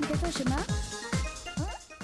[0.00, 0.56] 你在做什么？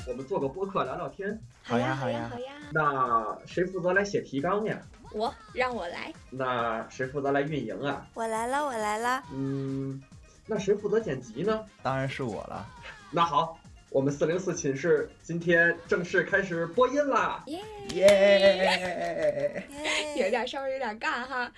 [0.06, 1.38] 我们做个播客聊聊天。
[1.62, 4.80] 好呀好好呀好呀，那谁负责来写提纲呀？
[5.12, 8.06] 我让我来，那谁负责来运营啊？
[8.14, 9.22] 我来了，我来了。
[9.32, 10.02] 嗯，
[10.46, 11.64] 那谁负责剪辑呢？
[11.82, 12.66] 当然是我了。
[13.10, 13.58] 那好，
[13.90, 17.42] 我们四零四寝室今天正式开始播音啦！
[17.46, 17.62] 耶，
[17.94, 19.66] 耶！
[20.16, 20.30] 有耶！
[20.30, 21.50] 点稍微有点尬哈。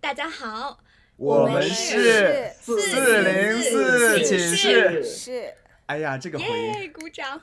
[0.00, 0.78] 大家好，
[1.16, 5.04] 我们是是四零四寝室。
[5.04, 5.54] 是
[5.88, 7.40] 哎呀，这个回应耶，鼓掌，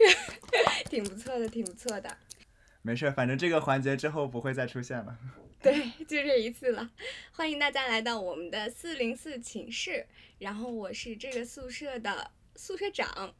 [0.88, 2.16] 挺不错的，挺不错的。
[2.80, 5.18] 没事，反正这个环节之后不会再出现了。
[5.60, 6.90] 对，就这一次了。
[7.32, 10.06] 欢迎大家来到我们的四零四寝室，
[10.38, 13.34] 然后我是这个宿舍的宿舍长。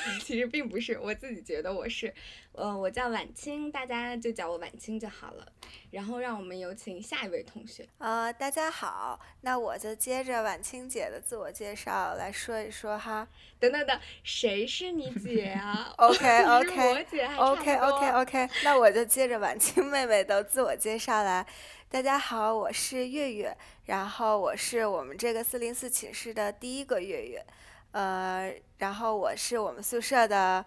[0.22, 2.12] 其实并不是，我自己觉得我是，
[2.52, 5.46] 呃，我叫晚清，大家就叫我晚清就好了。
[5.90, 7.88] 然后让我们有请下一位同学。
[7.98, 13.28] 呃，大家好，那我就接着晚清姐的自我介绍来说一说哈。
[13.58, 16.96] 等等等，谁是你姐啊 OK OK
[17.36, 21.46] OK OK OK，那我就接着晚清妹妹的自我介绍来。
[21.88, 23.54] 大家好，我是月月，
[23.84, 27.44] 然后我是我们这个四零四寝室的第一个月月，
[27.92, 30.64] 呃，然后我是我们宿舍的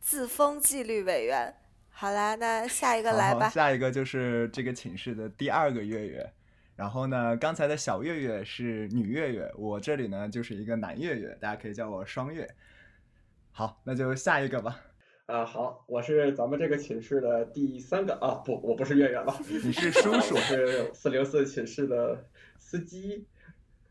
[0.00, 1.54] 自封纪律委员。
[1.90, 3.48] 好啦，那下一个来，吧。
[3.48, 6.32] 下一个就是这个寝室的第二个月月。
[6.76, 12.48] 然后呢，刚才的小月月是女月月，我这里呢就是一个男月月，大家可以叫我双月。
[13.50, 14.80] 好，那就下一个吧。
[15.26, 22.24] 啊，好，我是咱们这个寝室的第三个啊，不，我不是月月了，你是叔叔我是四零四寝室的
[22.56, 23.26] 司机。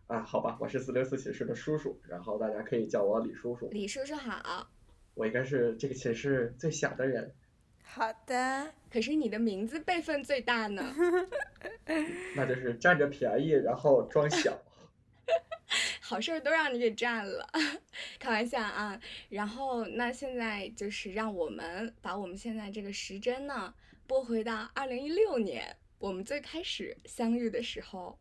[0.07, 3.67] 啊，好吧，我是四零四寝室的叔叔，然后大家可以叫我李叔叔。
[3.71, 4.69] 李叔叔好。
[5.15, 7.33] 我应该是这个寝室最小的人，
[7.83, 10.95] 好的，可是你的名字辈分最大呢。
[12.37, 14.57] 那就是占着便宜然后装小。
[15.99, 17.45] 好事儿都让你给占了，
[18.17, 18.97] 开玩笑啊。
[19.27, 23.73] 然后那现在就是让我们把我们现在这个时针呢
[24.05, 28.17] 拨回到二零一六年，我们最开始相遇的时候。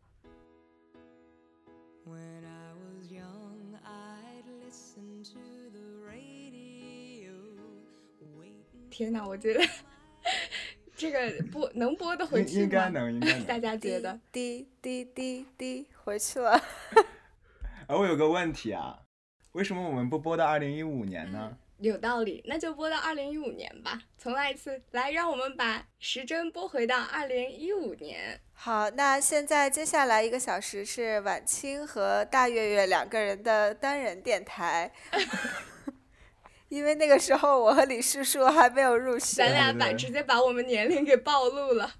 [2.07, 5.39] When I was young, I'd listen to
[5.71, 7.35] the radio.
[8.39, 9.61] waiting 天哪，我觉得
[10.95, 12.63] 这个播能播得回应去吗？
[12.63, 13.61] 应该能，应该大能。
[13.61, 14.19] 家觉得？
[14.31, 16.59] 滴滴滴滴回去了。
[17.87, 19.03] 而我有个问题啊，
[19.51, 21.57] 为什么我们不播到二零一五年呢？
[21.79, 24.01] 有道理，那就播到二零一五年吧。
[24.17, 28.39] 重来一次，来，让我们把时针拨回到二零一五年。
[28.53, 34.91] 好，那现在接下来一个小时是晚清和大月月两个人的单人电台，
[36.69, 39.51] 因为那个时候我和李叔叔还没有入学咱。
[39.51, 41.93] 俩把直接把我们年龄给暴露了。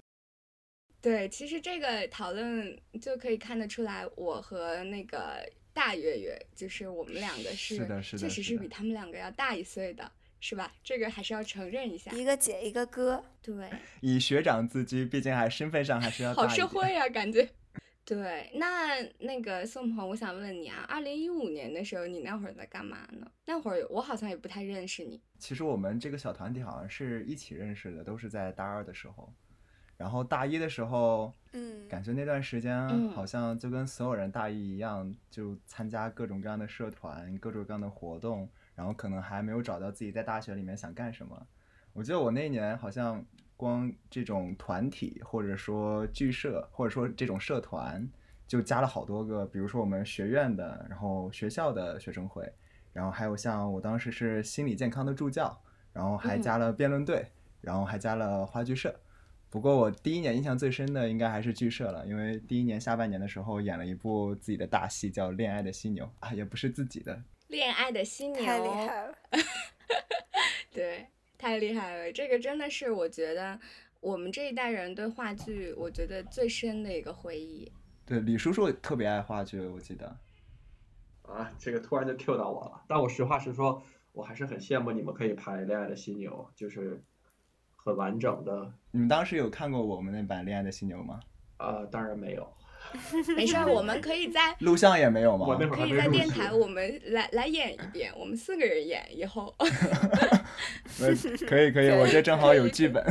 [1.00, 10.74] 对，其实这个讨论就可以看得出来，我和那个大月月，就是我们两个是，是的是的确实是比他们两个要大一岁的，是吧？
[10.82, 12.10] 这个还是要承认一下。
[12.10, 13.70] 一个姐一个哥，对，
[14.02, 16.48] 以学长自居，毕竟还身份上还是要大好。
[16.48, 17.48] 社会啊，感觉。
[18.04, 23.30] 对，那那个宋鹏，我想问你啊，二零一五年的时候，你那会儿在干嘛呢？
[23.44, 25.20] 那会儿我好像也不太认识你。
[25.38, 29.32] 其实我们这个小团体好像是一起认识的，都是在大二的时候。
[29.98, 41.46] 然后大一的时候，嗯，感觉那段时间嗯好像就跟所有人大一一样，就参加各种各样的社团、各种各样的活动，然后可能还没有找到自己在大学里面想干什么。
[41.92, 43.24] 我记得我那一年好像
[43.56, 48.08] 光这种团体，或者说剧社，或者说这种社团，
[48.46, 52.48] 就加了好多个，比如说我们学院的，然后学校的学生会，
[52.92, 55.60] 然后还有像我当时是心理健康的助教，
[55.92, 57.26] 然后还嗯加了辩论队，
[57.60, 58.94] 然后还加了话剧社。
[59.50, 69.14] 不过我第一年印象最深的应该还是剧社了，因为第一年下半年的时候演了一部自己的大戏，叫《恋爱的犀牛》啊，也不是自己的，恋爱的犀牛，太厉害了。
[70.70, 71.06] 对，
[71.38, 72.12] 太厉害了！
[72.12, 73.58] 这个真的是我觉得
[74.00, 77.72] 我们这一代人对话剧，我觉得最深的一个回忆。
[78.04, 80.16] 对，李叔叔特别爱话剧，我记得。
[81.22, 82.82] 啊，这个突然就 Q 到我了。
[82.86, 87.02] 但我实话实说，我还是很羡慕你们可以拍《恋爱的犀牛》，就是
[87.82, 88.70] 很完整的。
[88.90, 91.20] 你们当时有看过我们那版《恋爱的犀牛》吗？
[91.58, 92.48] 呃、当然没有，
[93.36, 95.46] 没事儿，我们可以在录像也没有吗？
[95.48, 99.52] 我那会儿可以在电台，我们来来演一遍，我们四个人演以后。
[101.00, 101.14] 呃
[101.46, 103.04] 可以可以，我这正好有剧本。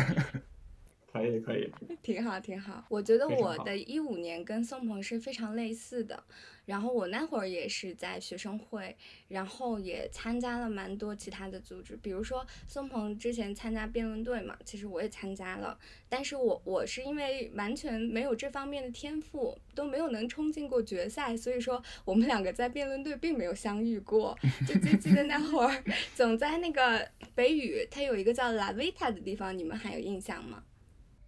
[1.18, 1.72] 可以可以，
[2.02, 2.84] 挺好，挺好。
[2.90, 6.24] 我觉得我的一五年跟宋鹏是非常类似的，
[6.66, 8.96] 然后我那会儿也是在学生会，
[9.28, 15.78] 然后也参加了蛮多其他的组织，比如说宋鹏之前参加辩论队嘛，其实我也参加了，
[16.10, 24.38] 但是我我是因为完全没有这方面的天赋，都没有能冲进过决赛，所以说我们两个在辩论队并没有相遇过。
[24.68, 25.84] 就就记得那会儿
[26.16, 30.64] 总在那个北语，它有一个叫 La Vita 的地方，你们还有印象吗？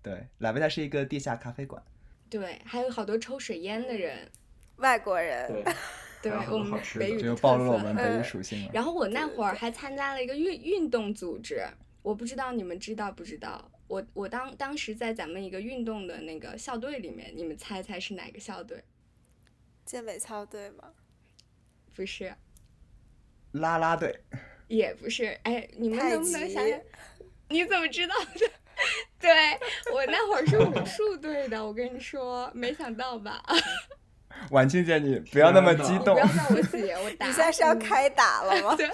[0.01, 1.83] 对，拉维塔是一个地下咖啡馆。
[2.29, 4.29] 对，还有好多抽水烟的人。
[4.77, 5.73] 外国人，对，
[6.23, 8.71] 对我们多好吃的这就北语的特暴露了我色们北语嗯属性了。
[8.73, 11.67] 然后我那会儿还参加了一个运运动组织，
[12.01, 13.69] 我不知道你们知道不知道。
[13.87, 18.81] 我我当当时在咱们一个运动的那个校队里面，你们猜猜是哪个校队？
[19.83, 20.93] 健美操队吗？
[21.93, 22.33] 不是，
[23.51, 24.17] 啦啦队，
[24.69, 25.37] 也不是。
[25.43, 26.79] 哎，你们能不能想想？
[27.49, 28.49] 你怎么知道的？
[29.21, 29.31] 对
[29.93, 33.43] 我那会儿是武 术队的，我跟你说，没想到吧？
[34.51, 36.25] 婉清姐，你不要那么激动不要。
[36.27, 38.73] 叫我姐，我打你现在是要开打了吗？
[38.77, 38.89] 对，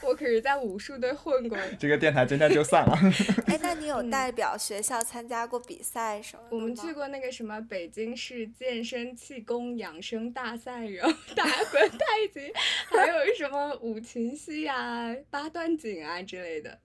[0.00, 1.74] 我可是在武术队混过的。
[1.74, 2.98] 这个电台今天就散了。
[3.46, 6.58] 哎，那你有嗯代表学校参加过比赛什么的吗？
[6.58, 12.50] 我们去过那个什么北京市健身气功养生大赛，然后打滚太极，
[12.96, 16.78] 还有什么五禽戏啊、八段锦啊之类的。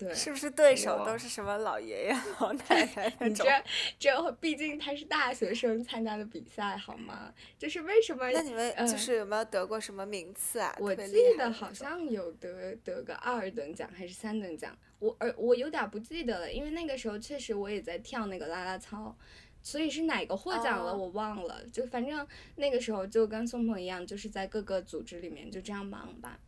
[0.00, 3.28] 对，是不是对手都是什么老爷爷 老奶奶 那种？
[3.28, 3.64] 你这
[3.98, 7.32] 这毕竟他是大学生参加的比赛，好吗？
[7.58, 8.30] 就是为什么？
[8.32, 10.74] 那你们嗯就是有没有得过什么名次啊？
[10.80, 19.14] 我记得好像有得得个二等奖还是三等奖，我而我有点不记得了，因为那个时候确实我也在跳那个啦啦操，
[19.62, 22.26] 所以是哪个获奖了哦我忘了，就反正
[22.56, 26.40] 那个时候就跟宋鹏一样，就是在各个组织里面就这样忙吧，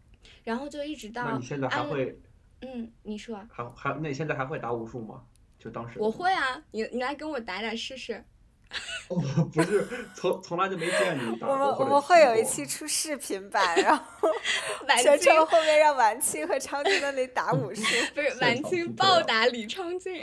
[0.44, 2.18] 然后就一直到那你现在还安会
[2.62, 5.22] 嗯，你说还还那你现在还会打武术吗？
[5.58, 8.24] 就当时我会啊，你你来跟我打打试试，
[9.08, 9.16] 哦，
[9.54, 14.28] 不是从从来就没见你打我们过或者我们会有一期出视频版，然后
[14.88, 17.82] 婉全清程后面让晚清和昌静在那里打武术。
[18.12, 20.20] 不是婉场清匹配啊暴打李昌俊，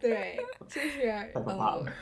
[0.00, 1.92] 对，就是太可怕了嗯，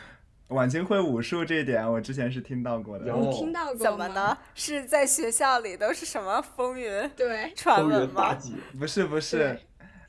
[0.49, 3.07] 婉清会武术这一点，我之前是听到过的。
[3.07, 3.75] 有听到过？
[3.75, 4.37] 怎么呢？
[4.55, 8.37] 是在学校里都是什么风云对，传闻吗？
[8.79, 9.59] 不是不是，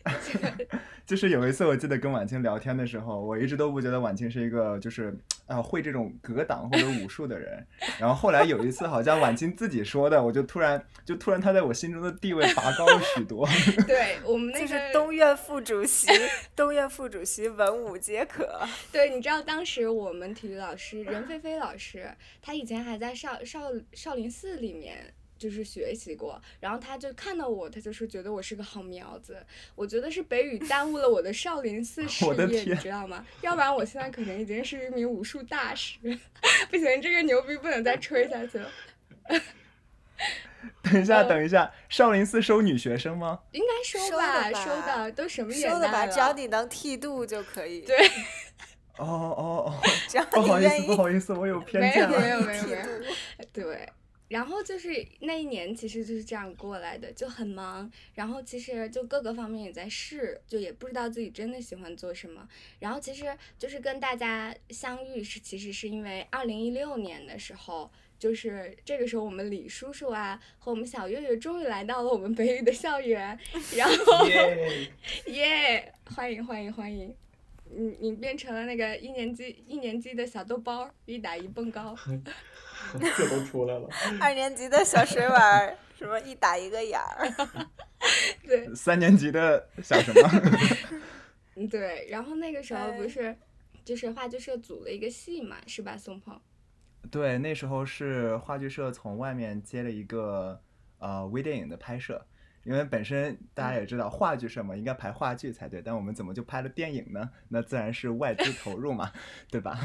[1.06, 7.65] 就是有一次我记得跟婉清聊天的时候，我一直都不觉得婉清是一个就是啊会这种格挡或者武术的人。
[7.98, 13.48] 然后后来有一次好像婉清自己说的，我就突然就突然他在我心中的地位拔高了许多。
[13.88, 16.07] 对我们那个就是东院副主席，
[16.54, 18.59] 东院副主席文武皆可。
[18.92, 22.09] 对，你知道当时我们体育老师任菲菲老师，
[22.42, 23.62] 她以前还在少少
[23.94, 29.38] 少林寺里面就是学习过，然后他就看到我，他就是觉得我是个好苗子。
[29.75, 33.25] 我觉得是北语耽误了我的少林寺 事我的业，你天知道吗？
[33.42, 35.98] 要不然我现在可能已经是一名武术大师。
[36.69, 38.72] 不行，这个牛逼不能再吹下去了。
[40.81, 43.40] 等一下，呃等一下，少林寺收女学生吗？
[43.51, 47.81] 应该收收的吧，收的，都什么年代说的吧，只要了你能剃度就可以。
[47.86, 47.95] 对，
[48.98, 52.19] 哦哦哦，只要不好意思，你愿意不好意思，我有偏没有见了。
[52.19, 52.86] 没有没有剃没有。
[53.54, 53.90] 对，
[54.28, 62.48] 然后就是那一年其实就是这样过来的，就很忙，然后其实就各个方面也在试，就也不知道自己真的喜欢做什么。
[62.80, 63.26] 然后其实
[63.58, 67.92] 就是跟大家相遇是，其实是因为二零一六年的时候。
[68.20, 73.38] 就是这个时候，我们李叔叔啊和我们小月月终于来到了我们北语的校园，
[73.76, 74.74] 然后 耶，
[75.28, 77.16] 耶欢迎欢迎欢迎！
[77.70, 81.96] 你你变成了那个一年级一年级的小豆包，一打一蹦高。
[83.18, 83.88] 这都出来了，
[84.22, 87.28] 二年级的小水碗儿，什么一打一个眼儿。
[88.46, 90.30] 对，三年级的小什么？
[91.56, 93.36] 嗯，对，然后那个时候不哎是，
[93.84, 96.40] 就是话剧社组了一个戏嘛，是吧，宋鹏？
[97.10, 100.62] 对，那时候是话剧社从外面接了一个
[101.00, 102.24] 呃微电影的拍摄，
[102.64, 107.31] 因为本身大家也知道话剧社嘛，应该排话剧才对，但我们怎么就拍了电影呢？
[107.50, 109.12] 那自然是外资投入嘛，
[109.50, 109.80] 对吧？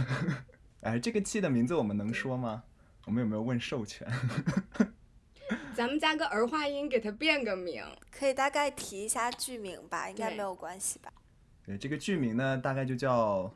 [0.82, 2.64] 哎，这个戏的名字我们能说吗？
[3.06, 4.06] 我们有没有问授权？
[5.74, 7.84] 咱们加个儿化音，给它变个名。
[8.10, 11.12] 可以大概提一下剧名吧，应该没有关系吧？
[11.66, 13.52] 对，这个剧名呢，大概就叫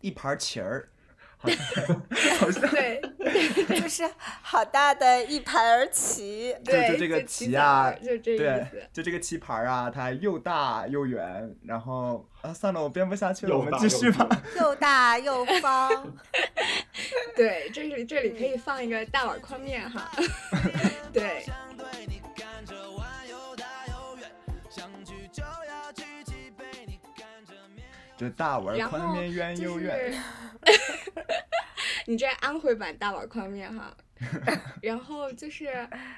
[0.00, 0.88] 一盘棋儿，
[1.40, 3.00] 好像好像对
[3.80, 4.08] 就是
[4.42, 6.54] 好大的一盘儿棋。
[6.64, 14.28] 对，就这个棋棋啊就这意对思。，就这个棋盘儿啊，它又大又圆，然后啊，算了，我编不下去了，我们继续吧。
[14.56, 16.14] 又大又方，
[17.36, 20.10] 对，这里这里可以放一个大碗宽面哈。
[21.12, 21.44] 对，
[28.16, 30.12] 就大碗宽面圆又就圆。
[30.12, 30.18] 是，
[32.06, 33.96] 你这安徽版大碗宽面哈。
[34.80, 35.66] 然后就是，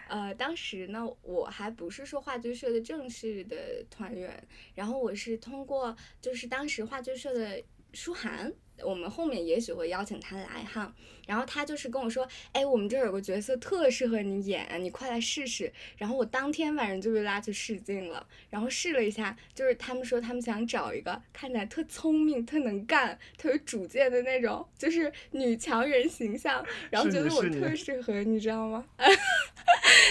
[0.08, 3.56] 呃，当时呢，我还不是说话剧社的正式的
[3.90, 4.40] 团员，
[4.76, 7.60] 然后我是通过就是当时话剧社的
[7.92, 8.52] 舒涵，
[8.84, 10.94] 我们后面也许会邀请他来哈。
[11.28, 15.70] 然后他就是跟我说，哎，我们这儿有个角色特适合你演，你快来试试。
[15.98, 28.86] 然后我当天晚上就被拉去试镜了，然后试了一下，就是他们说他们想找一个看起来特聪明、特能干、特有主见的那种，就是女强人形象，然后觉得我特适合，你知道吗？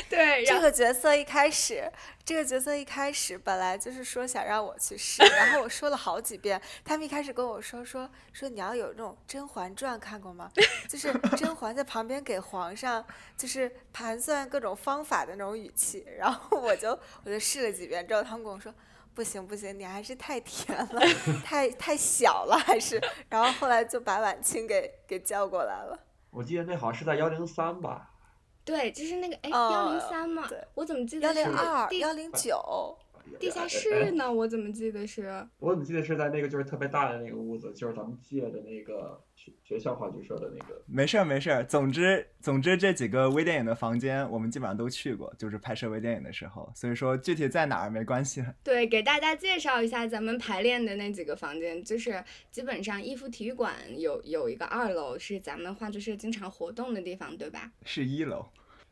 [0.10, 1.92] 对，这个角色一开始，
[2.24, 10.52] 这个角色一开始本来就是说想让我去试，然后我说了好几遍，他们一开始跟我说说说你要有那种《甄嬛传》看过吗？
[10.88, 11.07] 就是
[11.38, 18.74] 甄嬛在旁边给皇上就是盘算各种方法的那种语气，然后我就我就试了几遍之后，他们跟我说。
[19.14, 21.02] 不行不行，你还是太甜了，
[21.44, 25.98] 太太小了，还是，然后后来就把婉清给给叫过来了。
[26.30, 28.12] 我记得那好像是在幺零三吧，
[28.64, 32.96] 对，就是那个哎哦幺零三嘛，我怎么记幺得幺零二、地幺零九，
[33.40, 34.32] 地下哎室呢？
[34.32, 35.46] 我怎么记得是？
[35.60, 40.82] 我怎么记得是在那个就是特别大的那个屋子，就是咱们借的那个学学校话剧社的那个。
[40.86, 48.44] 没事儿没事儿，总之总之这几个微电影的房间我们基本上都去过，就是拍摄微电影的时候，所以说具体在哪儿没关系。
[48.64, 57.72] 对，给大家介绍一下咱们排练的那几个房间，就是基本上逸夫体育馆有有一个二楼是咱们话剧社经常活动的地方，对吧？
[57.84, 58.46] 是一楼，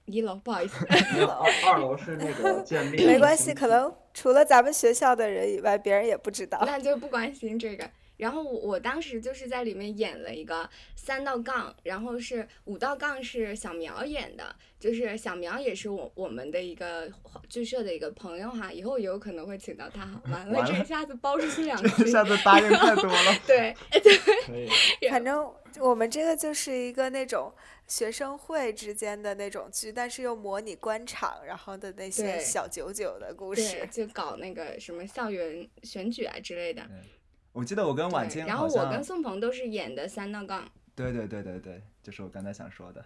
[0.06, 0.86] 一楼不好意思，
[1.26, 3.06] 二二楼是那个建立。
[3.06, 6.62] 没关系，可能除了咱们学校的人以外，别人也不知道。
[6.66, 7.90] 那就不关心这个。
[8.18, 17.12] 然后我我当时就是在里面演了一个三道杠，然后是五道杠是小苗演的，就是小苗也是我我们的一个
[17.50, 20.22] 剧社的一个朋友哈，以后有可能会请到他哈。
[20.32, 23.40] 完了，完了这一下子包出去两这句一，下子答应太多了。
[23.46, 23.76] 对，
[24.46, 24.70] 可以。
[25.10, 27.54] 反正我们这个就是一个那种
[27.88, 33.88] 学生会之间的那种剧，但是又模拟官场，然后的那些小九九的故，事。
[33.92, 36.82] 就搞那个什么校园选举啊之类的。
[37.56, 40.70] 我记得我跟婉对，清然后我跟宋鹏都是演的三道杠。
[40.94, 43.04] 对对对对对，就是我刚才想说的。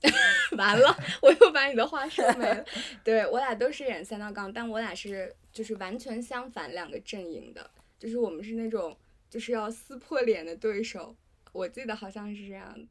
[0.56, 2.64] 完了，我又把你的话说没了。
[3.02, 8.96] 对我俩都是演三道杠，但我俩是就是完全相反两个阵营的，就是我们是那种
[9.28, 11.16] 就是要撕破脸的对手。
[11.50, 12.86] 我记得好像是这样，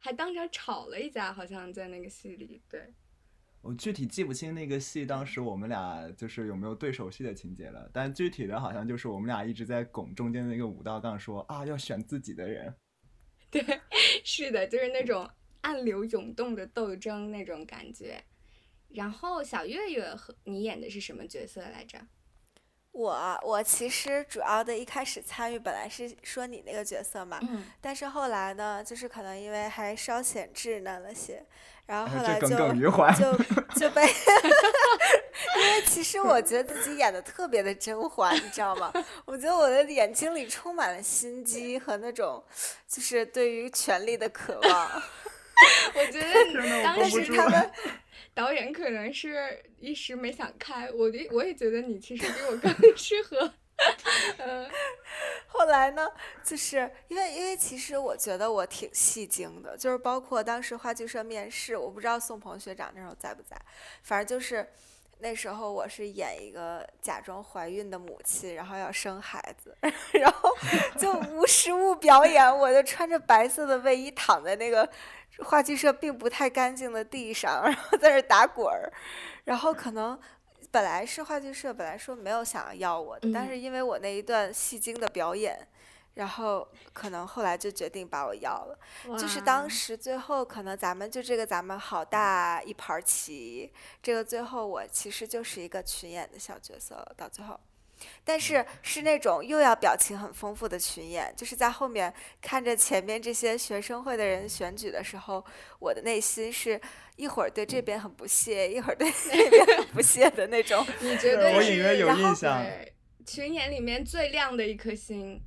[0.00, 2.60] 还当场吵了一架，好像在那个戏里。
[2.68, 2.92] 对，
[3.62, 12.74] 我具体记不清那个戏当时我们俩就是有没有对手戏的情节了，但具体的好像就是我们俩一直在拱中间的那个五道杠说啊要选自己的人。
[13.50, 13.62] 对，
[14.24, 15.28] 是的，就是那种
[15.60, 18.24] 暗流涌动的斗争那种感觉。
[18.88, 21.98] 然后小月月和你演的是什么角色来着？
[22.92, 31.44] 我我其实主要的一开始参与本来是说你那个角色嘛，嗯，但是后来呢，就是可能因为还稍显稚嫩了些，
[31.86, 32.48] 然后后来就。
[32.48, 32.56] 就
[33.78, 38.92] 就被，因为其实我觉得自己演的特别的甄嬛，你知道吗？
[39.24, 42.42] 我觉得我的眼睛里充满了心机和那种，
[42.88, 44.90] 就是对于权力的渴望。
[45.94, 46.26] 我觉得
[46.82, 47.70] 当但绷不住了是他们
[48.34, 53.52] 导演可能是一时没想开，我的我也觉得你其实比我更 适合。
[54.38, 54.70] 嗯，
[55.46, 56.06] 后来呢，
[56.44, 63.56] 就是因为因为其实我觉得我挺戏精的，就是包括当时话剧社面试，我不知道宋鹏学长那时候在不在，
[64.02, 64.70] 反正就是
[65.20, 69.74] 那时候我是演一个假装怀孕的母亲，然后要生孩子，
[70.12, 70.50] 然后
[70.98, 74.86] 就无实物表演，我就穿着白色的卫衣躺在那个
[75.38, 78.92] 话剧社并不太干净的地上，然后在那打滚儿，
[79.44, 80.20] 然后可能。
[80.72, 85.58] 本来是话剧社，本来说没有想要要我的，但嗯是因为我那一段戏精的表演，
[86.14, 88.78] 然后可能后来就决定把我要了。
[89.18, 97.58] 就是当时最后可能咱们就这个咱们好大一盘棋，这个最后我其实就是一个群演的小角色了，到最后。
[98.24, 105.44] 但是是那种又要表情很丰富的群演，就是在后面看着前面这些学生会的人选举的时候，
[105.78, 106.80] 我的内心是
[107.16, 110.86] 一会儿对这边很不屑，一会儿对 那边很不屑的那种。
[111.00, 112.64] 你觉得我隐约有印象。
[113.26, 115.40] 群演里面最亮的一颗星。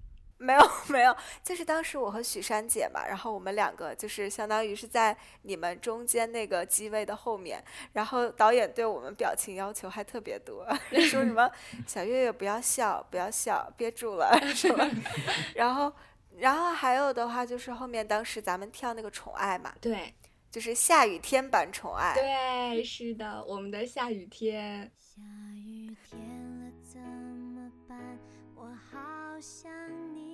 [0.43, 0.59] 没有
[0.89, 10.67] 没有，就是当时我和许珊姐嘛，然后我们两个就是相当于是在你们中间那个机位的后面，然后导演对我们表情要求还特别多，
[11.09, 11.49] 说什么
[11.87, 14.89] 小月月不要笑，不要笑，憋住了什么，
[15.55, 15.91] 然后
[16.37, 20.13] 然后还有的话就是后面当时咱们跳那个宠爱嘛，对
[20.51, 24.91] 就是下雨天版宠爱，对，是的，我们的下雨天。
[24.99, 25.21] 下
[25.55, 26.19] 雨天
[26.59, 28.17] 了怎么办？
[28.55, 29.71] 我好想
[30.13, 30.32] 你。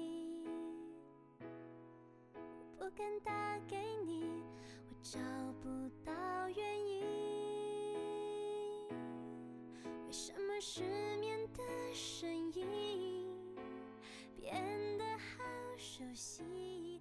[2.90, 4.44] 不敢打给你，
[4.90, 5.20] 我找
[5.62, 5.70] 不
[6.04, 6.12] 到
[6.50, 7.04] 原因。
[10.08, 10.82] 为什么失
[11.18, 11.62] 眠的
[11.94, 13.28] 声音
[14.36, 15.44] 变得好
[15.78, 16.99] 熟悉？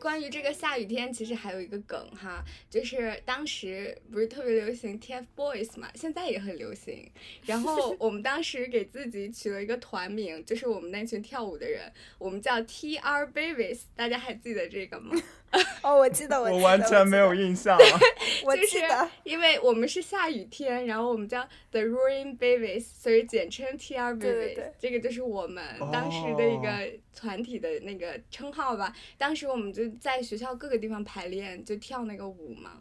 [0.00, 7.08] 关于这个下雨天，其实还有一个梗哈，就是当时不是特别流行 TFBOYS 嘛，现在也很流行。
[7.46, 15.14] 然后 我们当时给自己取了一个团名，就是我们那群跳舞的人，我们叫 TR Babies，大家还记得这个吗？
[15.82, 17.78] 哦，我记得，我记我完全没有，印象。
[17.78, 17.84] 了
[18.44, 24.18] 我就是记得，因为我们是下雨天，然后我们叫 The Rain Babies，所以简称 TR Babies。
[24.18, 26.70] 对对对这个就是我们当时的一哦个
[27.14, 28.92] 团体的那个称号吧。
[29.18, 32.80] 当时我们就在学校各个地方排练，就跳那个舞嘛。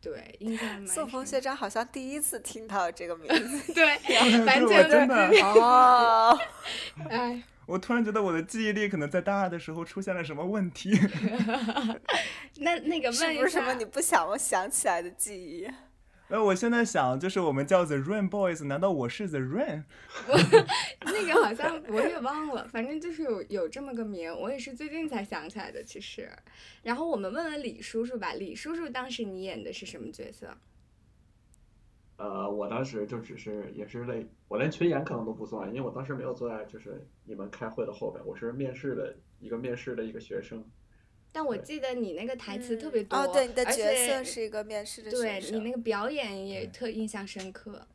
[0.00, 3.72] 对，印象蛮宋鹏深学长好像第一次听到这个名字。
[3.74, 6.38] 对，完对全我真的，哦，
[7.10, 10.98] 哎，我突然觉得我的记忆力可能在大二的时候出现了什么问题。
[12.56, 15.68] 那那个是问一下不是什么你，不想我想起来的记忆？
[16.30, 19.84] 那我现在想，就是我们叫 The Rain Boys，难道我是 The Rain？
[20.26, 20.38] 我
[21.04, 26.30] 那个好像我也忘了，反正就是有有这么个名，我也是最近才想起来的，其实。
[26.82, 30.56] 然后我们问问李叔叔吧，李叔叔当时你演的是什么角色？
[32.18, 40.62] 呃，我当时就只是也是类，我连群演可能都不算，因为我当时没有坐在就是你们开会的后边，我是面试的一个面试的一个学生。
[41.30, 45.56] 但我记得你那个台词特别多，哦，对，你的而角且色是一个面试的对学生。
[45.56, 47.86] 你那个表演也特印象深刻。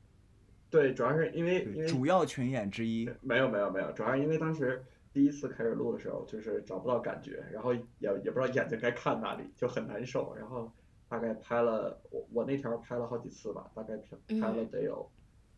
[0.70, 3.10] 对，主要是因为因为主要群演之一。
[3.22, 10.34] 没有没有没有，主要是因为当时第一次开始录的时候，就是找不到感觉，然后也也不知道眼睛该看哪里，就很难受。
[10.36, 10.72] 然后
[11.14, 15.08] 大概拍了我我那条拍了好几次吧，大概拍拍了嗯得有、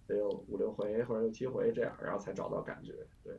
[0.06, 2.92] 得有五六回或者六七回这样，然后才找到感觉。
[3.24, 3.34] 对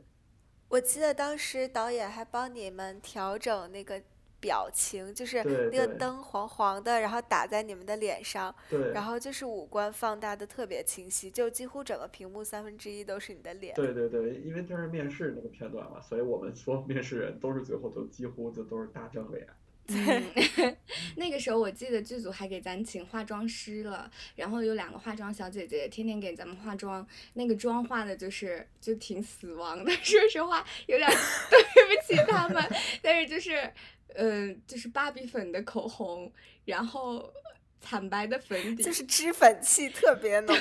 [0.67, 4.01] 我记得当时导演还帮你们调整那个
[4.39, 13.75] 表情，就是那个灯黄黄的，然后打在你们的脸上，对然后就是五官放大的特别清晰，就几乎整个屏幕三分之一都是你的脸。
[13.75, 19.47] 对对对，因为这是面试那个片段嘛，所以我们所有面试人都是最后都几乎就都是大正脸。
[19.89, 20.75] 嗯，
[21.15, 31.09] 那个时候我记得剧组还给咱请化妆师了，然后有两个化妆小姐姐天天给咱们化妆，那个妆化的就是就挺死亡的， 说实话有点
[31.49, 32.63] 对不起他们，
[33.01, 33.71] 但是就是
[34.13, 36.31] 呃就是芭比粉的口红，
[36.65, 37.31] 然后
[37.79, 40.55] 惨白的粉底，就是脂粉气特别浓。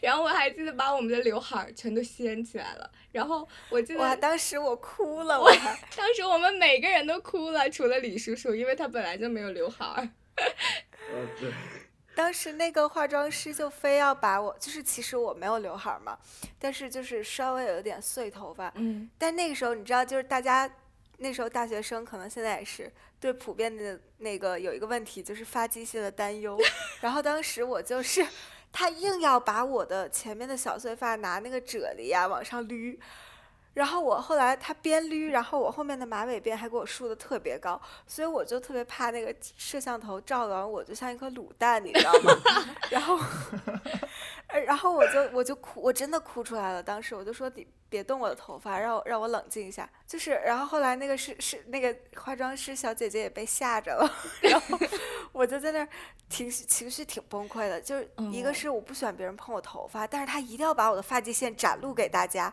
[0.00, 5.50] 然后我还记得把我们的刘海儿全都掀起来了，然后我记得哇，当时我哭了，我
[5.96, 10.08] 当时我们每个人都哭了，除了李叔叔，因为他本来就没有刘海儿。
[10.36, 11.50] 呃， 对，
[12.14, 16.18] 当时那个化妆师就非要把我，就是其实我没有刘海儿嘛，
[16.58, 18.72] 但是就是稍微有一点碎头发。
[18.76, 20.70] 嗯但那个时候你知道，就是大家
[21.18, 22.90] 那时候大学生可能现在也是
[23.20, 26.58] 对普遍的那个有一个问题，就是发际线的担忧。
[27.00, 28.26] 然后当时我就是
[28.72, 32.98] 他硬要把我的前面的小碎发拿那个啫喱呀、往上捋。
[33.74, 42.32] 然后我后来他边捋，然后我后面的马尾辫还给我梳的特别高，所以我就特别怕那个摄像头照完我就像一颗卤蛋，你知道吗？
[42.90, 43.18] 然后，
[44.48, 46.82] 呃然后我就我就哭，我真的哭出来了。
[46.82, 49.88] 当时我就说你别动我的头发，让我让我冷静一下。
[50.04, 54.78] 就是，然后后来那个是是那个化妆师小姐姐也被吓着了， 然后
[55.30, 55.88] 我就在那儿
[56.28, 57.80] 情绪情绪挺崩溃的。
[57.80, 62.52] 就是一个哦是我不喜欢别人碰我头发，但是他一定要把我的发际线展露给大家，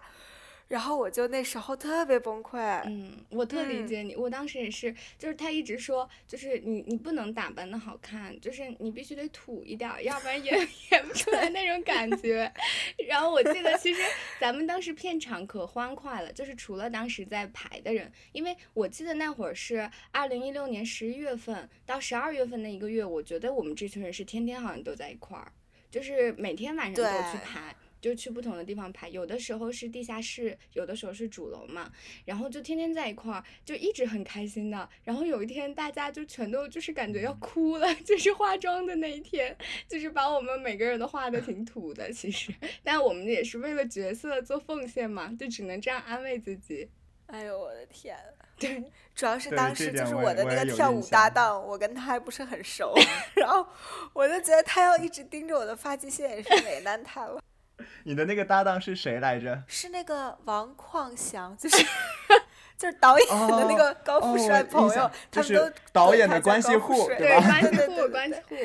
[0.68, 2.60] 然后我就那时候特别崩溃。
[2.86, 10.54] 嗯，我特理嗯解你，我当时也是，就是他一直说，就是你你不能打扮的好看，就是你必须得土一点儿，要不然演
[10.92, 12.52] 演不出来那种感觉。
[13.08, 14.02] 然后我记得其实
[14.40, 25.52] 咱们当时片场可欢快了，就是除了当时在排的人，因为我记得那会儿是二零一六年十一月份到十二月份那一个月，我觉得我们这群人是天天好像都在一块儿，
[25.90, 27.74] 就是每天晚上都去排。
[28.00, 31.92] 就去不同的地方排，有的时候是地下室，有的时候是主楼嘛，
[32.26, 34.90] 然后就天天在一块儿，就一直很开心的。
[35.04, 39.56] 然后有一天大家就全都就是感觉要哭了， 就是化妆的那一天，
[39.88, 46.90] 就是把我们每个人都化的挺土的，其实， 但我们也是为了角色做奉献嘛，就只能这样安慰自己。
[47.28, 48.18] 哎呦我的天！
[48.58, 48.82] 对，
[49.14, 52.96] 主要是当时就是我的那个跳舞搭档，我跟他还不是很熟，
[53.36, 53.68] 然后
[54.14, 57.42] 我就觉得他要一直盯着我的发际线，也是为难他了。
[58.04, 59.64] 你的那个搭档是谁来着？
[59.68, 61.78] 是那个王旷祥，就是
[62.78, 68.56] 就是导演的那个高富哦帅朋友，他们都导演的关系户对关系户，对对对关系户，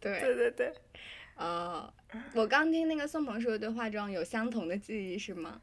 [0.00, 0.74] 对，对对对，
[1.36, 1.92] 哦，
[2.34, 5.60] 我刚听那个宋鹏说对化妆有相同的记忆是吗？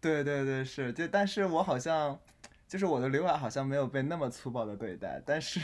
[0.00, 2.18] 对对对，是，就但是我好像
[2.66, 5.60] 就是我的刘海好像没有被那么粗暴的对待，但是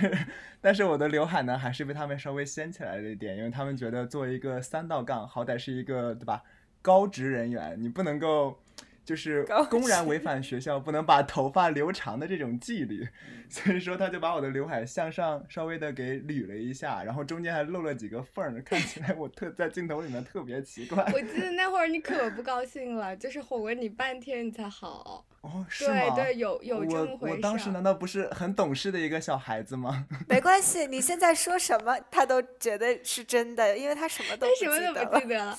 [0.60, 6.42] 但是我的刘海呢，还是被他们稍微掀起来了一点，因为他们觉得作为一个三道杠，好歹是一个对吧
[6.88, 8.58] 高职人员，你不能够
[9.04, 13.06] 就是公然违反学校不能把头发留长的这种纪律，
[13.50, 21.04] 所以说他就把我的刘海向上稍微的给捋了一下，然后中间还露了几个缝儿，看起来我特在镜头里面特别奇怪。
[21.12, 25.26] 我记得那会儿你可不高兴了，就是哄了你半天你才好。
[25.42, 26.14] 哦，是吗？
[26.16, 27.36] 对对，有有这回事。
[27.36, 30.06] 我当时难道不是很懂事的一个小孩子吗？
[30.28, 35.58] 没关系，你现在说什么他都觉得是真的，因为他什么都不记得了。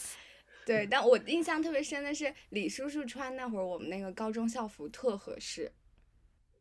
[0.70, 5.72] 对，但我印象特别深的是李叔叔穿那会儿我们那个高中校服特合适。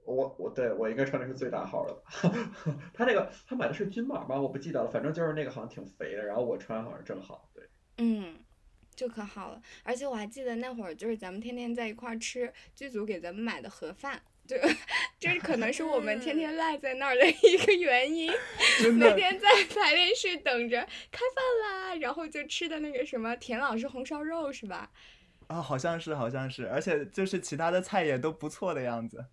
[0.06, 2.80] 我我对我应该穿的是最大号的吧？
[2.94, 4.40] 他那个他买的是均码吧？
[4.40, 7.50] 我不记得了，反正就是那个好像挺肥的，然后我穿好像正好。
[7.52, 7.62] 对，
[7.98, 8.38] 嗯，
[8.96, 9.60] 就可好了。
[9.82, 14.56] 而且我还记得那会儿就是咱们天天在一块儿吃剧组给咱们买的盒饭，就
[15.20, 18.32] 这 可能是我们天天赖在那儿的一个原因。
[18.82, 20.80] 真的，每天在排练室等着
[21.12, 24.90] 开饭啦，然后就吃的那个什么田老师红烧肉是吧？
[25.48, 29.26] 啊，好像是，好像是，而且就是其他的菜也都不错的样子。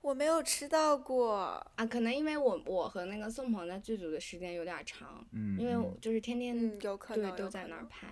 [0.00, 1.34] 我没有吃到过。
[1.74, 8.08] 啊，可能因为我我和那个宋鹏在剧组的时间有点长，嗯，因为就是天天嗯，有可对能都在那儿能拍，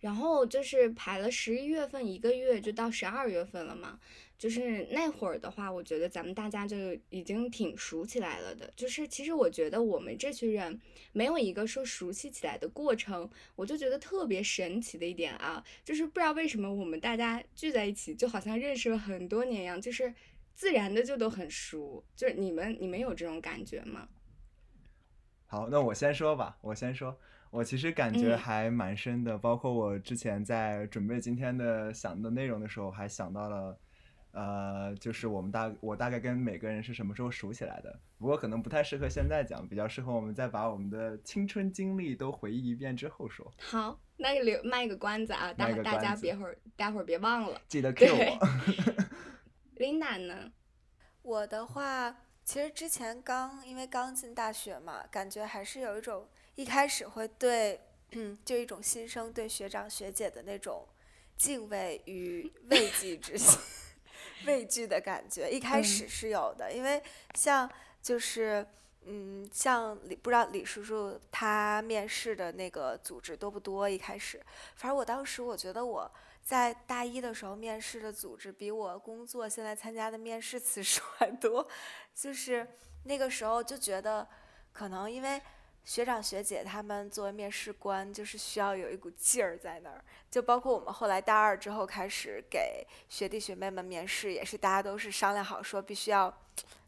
[0.00, 3.98] 然后就是排了十一月份一个月，就到十二月份了嘛。
[4.38, 6.76] 就是那会儿的话，我觉得咱们大家就
[7.10, 8.70] 已经挺熟起来了的。
[8.76, 10.80] 就是其实我觉得我们这群人
[11.12, 20.12] 没有一个说熟悉起来的过程，我就觉得特别神奇的一点啊，就是不知道为什么我们大家聚在一起，就好像认识了很多年一样，就是
[20.54, 22.04] 自然的就都很熟。
[22.14, 24.08] 就是你们你们有这种感觉吗？
[25.48, 27.16] 好，那我先说吧，我先说，
[27.50, 33.78] 我其实感觉嗯还蛮深的，包括我之前在准备今天的想的内容的时候，还想到了，
[34.36, 47.58] 呃，就是我们大我大概跟每个人是什么时候熟起来的，不过可能不太适合现在讲，比较适合我们再把我们的青春经历都回忆一遍之后说，好，那个留卖个关子啊，大大家别会儿待会儿别忘了。
[47.66, 48.46] 记得 Q 我。
[49.80, 50.52] Linda 呢？
[51.22, 57.80] 我的话，其实之前刚因为刚进大学嘛，感觉还是有一种一开始会对，
[58.12, 60.86] 嗯，就一种新生对学长学姐的那种
[61.36, 63.58] 敬畏与畏惧之心，
[64.44, 67.02] 畏惧的感觉，一开嗯始是有的，因为
[67.34, 67.70] 像
[68.02, 68.66] 就是。
[69.08, 73.88] 嗯，像李不知道李叔叔他面试的那个组织多不多？
[73.88, 74.44] 一开始，
[74.74, 76.10] 反正我当时我觉得我
[76.42, 81.68] 在大一的时候面试的组织比我工作现在参加的面试次数 还多，
[82.16, 82.66] 就是
[83.04, 84.26] 那个时候就觉得，
[84.72, 85.40] 可能因为
[85.86, 96.36] 学长学姐他们作为面试官，就是需要有一股劲儿在那儿，就包括我们后来大二之后开始给学弟学妹们面试，也是大家都是商量好说必须要。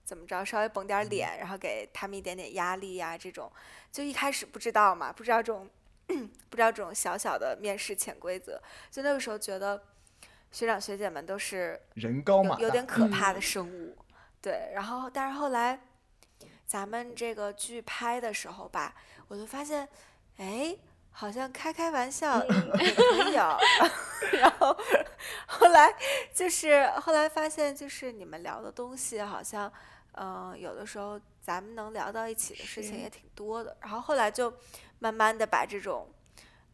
[0.05, 3.53] 怎么着，稍微绷点脸，然后给他们一点点压力呀、这种
[3.93, 5.69] 就一开始不知道嘛，不知道这种
[6.49, 8.59] 不知道这种小小的面试潜规则，
[8.91, 9.83] 就那个时候觉得
[10.51, 13.99] 学长学姐们都是人高马大有有点可怕的嗯生物，
[14.41, 14.71] 对。
[14.73, 15.79] 然后，但是后来
[16.69, 18.95] 咱们这个剧拍的时候吧，
[19.27, 19.89] 我就发现，
[20.37, 20.77] 哎，
[21.11, 23.59] 好像开开玩笑也可以有。
[24.39, 24.77] 然后
[25.47, 25.93] 后来
[26.35, 29.73] 就是后来发现，就是你们聊的东西好像，
[30.13, 33.77] 嗯、有的时候咱们能聊到一起的事情也挺多的。
[33.81, 34.53] 然后后来就
[34.99, 36.07] 慢慢的把这种。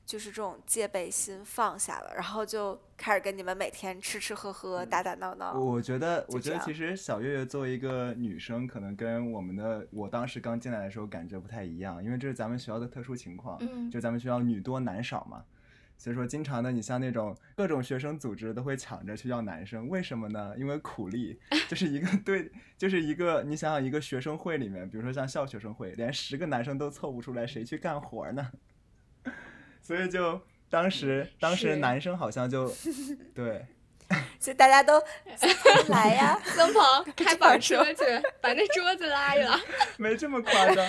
[0.07, 5.59] 就是这种戒备心放下了，然后就开始跟你们每天吃吃喝喝、打打闹闹。
[5.59, 15.43] 我觉得，我觉得其实小月月作为一个女生，可能跟我们的我当时刚进来的时候感觉不太一样，因为这是咱们学校的特殊情况，嗯就咱们学校女多男少嘛，
[15.97, 20.55] 所以说经常的你像那种各种学生组织都会抢着去要男生，为什么呢？
[20.59, 28.51] 因为苦力，就是一个 对，就是一个你想想一个学生会里面，比如说像校学生会，连十个男生都凑不出来，谁去干活呢？
[29.85, 32.69] 所以就当时当时男生好像就
[33.33, 33.65] 对。
[34.39, 35.03] 所以大家都
[35.89, 36.83] 来呀， 曾鹏
[37.17, 38.05] 开板车去，
[38.41, 39.59] 把那桌子拉一拉。
[39.97, 40.87] 没这么夸张，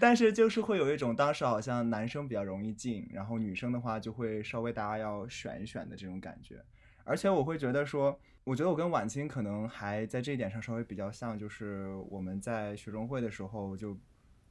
[0.00, 6.56] 但是就是会有一种当时好像男生比较容易进，然后女生的话就会稍微大家要选一选的这种感觉。
[7.04, 13.96] 而且我会觉得说，我觉得我跟晚清可能还在这一点上稍微比较像，就是我们在学生会的时候就。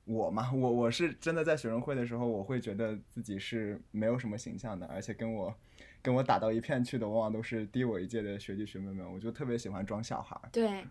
[0.05, 5.53] 我嘛， 我我是真的在学生会的时候，我会觉得自己是没有什么形象的，而且跟我
[6.01, 10.49] 跟我打到一片去的，往往都是低我一届的学弟学妹们，我就特别喜欢装小孩儿。
[10.51, 10.85] 对，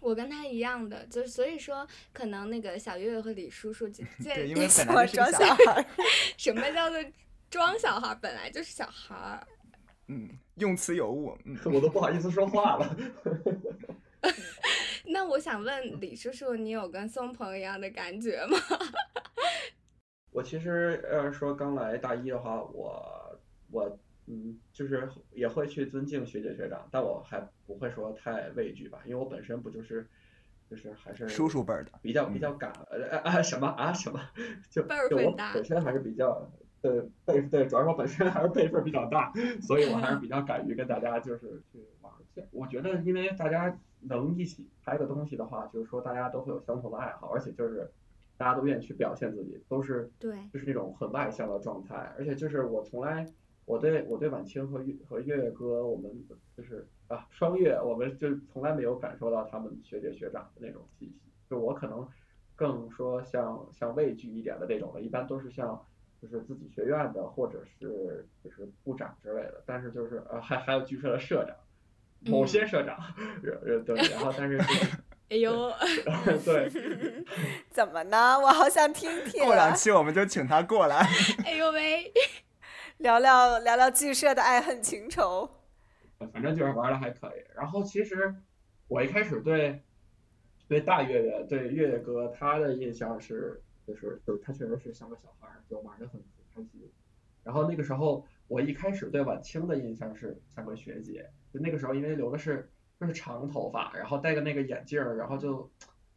[0.00, 5.86] 我跟他一样的，就是所以说，可能那个小月月和李叔叔这 对，这因为喜欢本来就是装小小孩儿，
[6.36, 6.98] 什么叫做
[7.50, 8.18] 装小孩儿？
[8.20, 9.46] 本来就是小孩儿。
[10.08, 11.56] 嗯，用词有误，嗯。
[11.72, 12.96] 我都不好意思说话了。
[15.06, 18.56] 那我想问李叔叔，你有跟松鹏一样的感觉吗？
[20.32, 30.06] 我其实要是说刚来大一的话，我我嗯，就是也会去尊敬学姐学长，但我还不会说太畏惧吧，因为我本身不就是
[30.70, 34.20] 就是还是叔叔辈儿的比较比较敢呃啊什么啊什么，
[34.70, 36.48] 就辈儿就我分大本身还是比较
[36.80, 42.16] 对辈对，主要是我本身还是辈分比较大，所以我还是比较敢于跟大家就是去玩儿。
[42.32, 47.90] 这我觉得因为大家能一起拍个东西的话，就是说大家都会有相同的爱好，而且就是
[48.36, 50.36] 大家都愿意去表现自己，都是对。
[50.52, 53.26] 就是那种很外向的状态，而且就是我从来
[53.66, 56.10] 我对我对晚清和月和月月哥，我们
[56.56, 62.08] 就是啊双月，我们就从来没有感受到他们学姐学长的那种气息，就我可能
[62.56, 65.80] 更说像像畏惧一点的那种的，一般都是像
[66.20, 71.56] 就是自己学院的或者是就是部长之类的，但是就是呃还还有剧社的社长，
[72.26, 72.96] 某些社长，
[73.64, 74.86] 呃对，然后但是就是
[75.30, 75.72] 哎呦，
[76.44, 76.68] 对，
[77.70, 78.38] 怎么呢？
[78.38, 81.06] 我好想听听过啊两期我们就请他过来。
[81.44, 82.12] 哎呦喂，
[82.98, 85.48] 聊聊聊聊剧社的爱恨情仇。
[86.32, 87.44] 反正就是玩的还可以。
[87.54, 88.34] 然后其实
[88.88, 89.80] 我一开始对
[90.68, 96.90] 对大月月对月月哥他的印象是就是就是他确实是像个小孩儿，就玩的很很开心。
[97.44, 105.70] 然后那个时候我一开始对晚清的印象是像个学姐，就那个时候因为留的是就是长头发，然后戴个那个眼镜儿，然后就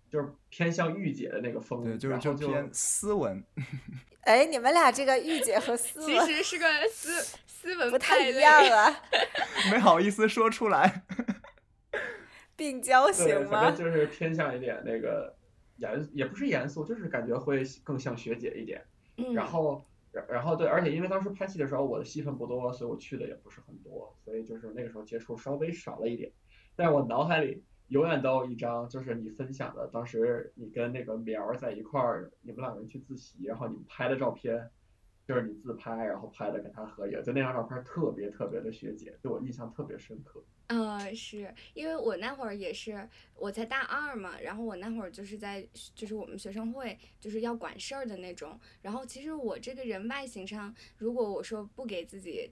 [0.10, 3.44] 就是偏向御姐的那个风对，格，就是然后就就偏斯文。
[4.22, 9.02] 哎，你们俩这个御姐和斯文其实是个斯 斯文不太一样啊，
[9.72, 11.04] 没好意思说出来。
[12.56, 13.86] 病娇，型吗反正？
[13.86, 15.36] 就是偏向一点那个
[15.78, 18.82] 严，也不是严肃，就是感觉会更像学姐一点。
[19.18, 26.32] 嗯，然后，然然后对，而且因为当时拍戏的时候我的戏份不多，所以我去的也不是很多，所以就是那个时候接触稍微少了一点。
[26.76, 34.70] 但我脑海里永远都有一张，就是你分享的，当时你跟那个苗在一块儿，你们两个人去自习，然后你们拍的照片，
[35.26, 40.44] 就是你自拍，然后拍的跟他合影，就那张照片特别特别的学姐，对我印象特别深刻。
[40.68, 52.50] 呃，是因为我那会儿也是我才大二嘛，然后我那会儿就是在就是我们学生会就是要管事儿的那种，然后其实我这个人外形上，如果我说不给自己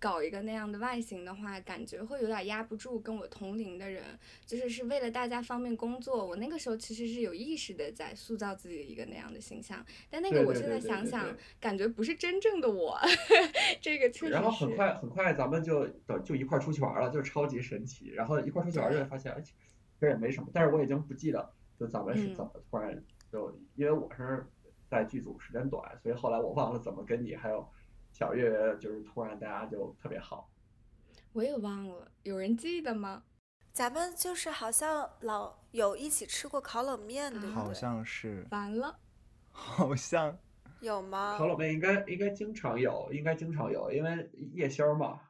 [0.00, 4.02] 搞一个那样的外形的话，感觉会有点压不住跟我同龄的人，
[4.46, 12.96] 就是是为了大家方便工作，我那个时候其实是有意识的在塑造自己一个那样的形象，但那个我现在想想对，感觉不是真正的我，
[13.80, 18.10] 这个确实然后很快很快咱们就等就一块儿出去玩儿了，就是超级神奇。
[18.10, 19.52] 然后一块儿出去玩儿就会发现，哎，其
[20.00, 20.48] 实也没什么。
[20.52, 24.46] 但是我已经不记得就咱们是嗯怎么突然就，因为我是
[24.88, 27.68] 在剧组时间短，所以后来我忘了怎么跟你还有
[28.12, 30.50] 小月就是突然大家就特别好。
[31.32, 33.22] 我也忘了，有人记得吗？
[33.72, 37.54] 咱们就是好像老有一起吃过烤冷面，对不对？
[37.54, 38.98] 好像是，完了。
[39.50, 40.36] 好像
[40.80, 41.46] 有吗烤？
[41.46, 45.20] 冷面应该应该经常有，应该经常有，因为夜宵嘛。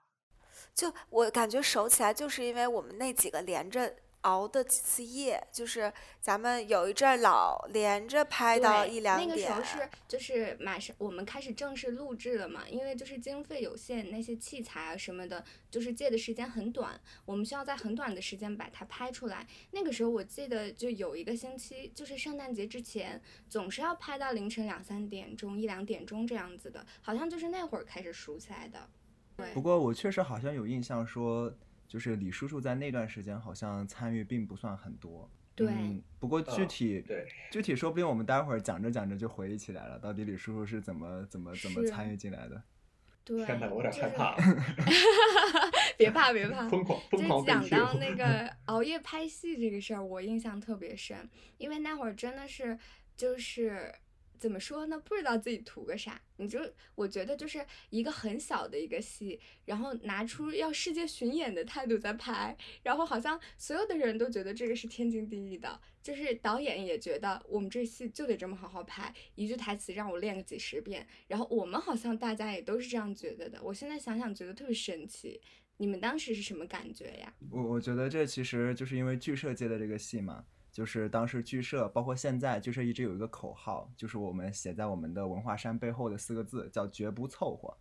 [0.75, 9.29] 就我感觉熟起来，就是因为我们那几个连着熬的几次夜，就是咱们有一阵儿老连着拍到一两点。
[9.29, 19.47] 那个时候是就是马上我们开始正式录制了嘛，因为就是经费有限，那些器材啊什么的，就是借的时间很短，我们需要在很短的时间把它拍出来。
[19.71, 28.89] 那个时候我记得就有一个星期，就是圣诞节之前，总是要拍到凌晨两三点钟、一两点钟这样子的，好像就是那会儿开始熟起来的。
[29.37, 31.53] 对不过我确实好像有印象说，
[31.89, 35.29] 就是李叔叔在那段时间好像参与并不算很多。
[35.57, 42.63] 对嗯，不过具嗯体、对具体说不定我们待会儿讲着讲着就回忆起来了，到底李叔叔是怎么怎么怎么参与进来的？
[43.25, 44.37] 对，天哪，我有点就是害怕，
[45.99, 52.79] 别怕别怕， 疯狂疯就狂被讲到那个熬夜拍戏这个事儿，我印象特别深，因为那会儿真的是
[53.17, 53.93] 就是
[54.39, 56.21] 怎么说呢，不知道自己图个啥。
[56.37, 56.61] 你就
[56.95, 73.61] 我觉得就是一个很小的一个戏，然后拿出要世界巡演的态度在拍，然后好像所有的人都觉得这个是天经地义的，就是导演也觉得我们这戏就得这么好好拍，一句台词让我练个几十遍，然后我们好像大家也都是这样觉得的。
[73.63, 75.41] 我现在想想觉得特别神奇。
[75.81, 77.33] 你们当时是什么感觉呀？
[77.51, 80.45] 我我觉得这其实就是因为剧社接的这个戏嘛，
[80.79, 87.77] 就是当时剧社，包括现在剧社一直有一个口号，就是我们写在我们的文化衫背后的四个字，叫“绝不凑合”。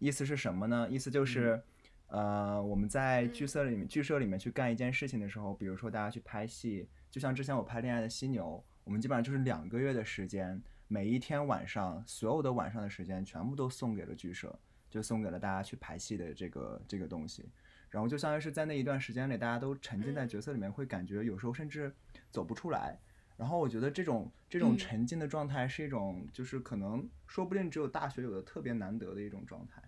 [0.00, 0.88] 意思是什么呢？
[0.90, 1.62] 意思就是，
[2.06, 17.44] 呃，我们在剧社里面、剧社里面去干一件事情的时候，比如说大家去拍戏，就像之前我拍《恋爱的犀牛》，我们基本上就是两个月的时间，每一天晚上，所有的晚上的时间全部都送给了剧社，就送给了大家去排戏的这个这个东西。
[17.90, 21.92] 然后就相当于是在那一段时间里，大家都沉浸在角色里面，会感觉有时候甚至
[22.30, 22.98] 走不出来。
[23.36, 29.82] 然后我觉得这种这种嗯沉浸的状态是一种，就是可能说不定只有大学有的特别难得的一种状态。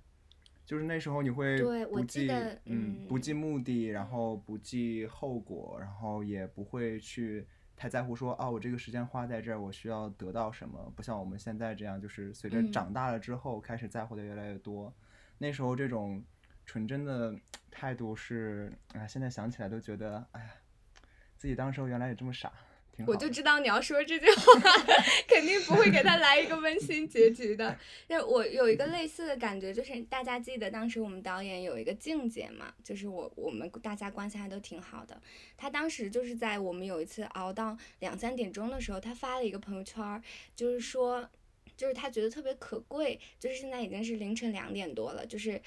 [0.64, 2.30] 就是那时候你会不计
[2.64, 14.90] 嗯不嗯计目的，然后不计后果，然后也不会去太在乎说啊我这个时间花在这儿，我需要得到什么，不像我们现在这样，就是随着嗯长大了之后开始在乎的越来越多。
[15.36, 16.22] 那时候这种
[16.64, 17.34] 纯真的
[17.70, 20.50] 态度是，哎，现在想起来都觉得，哎呀，
[21.36, 22.52] 自己当时候原来也这么傻，
[22.94, 23.10] 挺好。
[23.10, 24.60] 我就知道你要说这句话，
[25.28, 27.76] 肯定不会给他来一个温馨结局的。
[28.06, 35.20] 但我有一个类似的感觉，就是大家记得当时我们导演有一个静姐嘛，就是我我们大家关系还都挺好的。
[35.56, 40.22] 她当时就是在我们有一次熬到两三点钟的时候，她发了一个朋友圈，
[40.54, 41.28] 就是说，
[41.76, 45.60] 就是她觉得特别可贵，就是现在已经是凌晨两点多了，就是。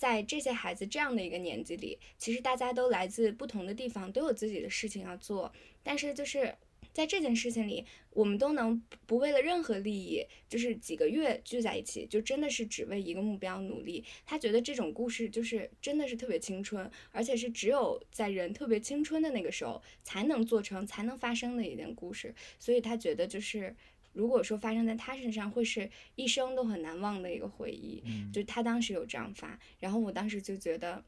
[0.00, 6.54] 在这些孩子这样的一个年纪里，其实大家都来自不同的地方，都有自己的事情要做，但是就是
[6.94, 14.02] 在这件事情里，我们都能不为了任何利益，就是几个月聚在一起，就真的是只为一个目标努力。
[14.24, 22.34] 他觉得这种故事就是真的是特别青春，而且是只有在人特别青春的那个时候才能做成、才能发生的一件故事。
[22.58, 23.76] 所以他觉得就是。
[24.12, 28.02] 如果说发生在他身上，会是一生都很难忘的一个回忆。
[28.06, 31.02] 嗯就他当时有这样发，然后我当时就觉得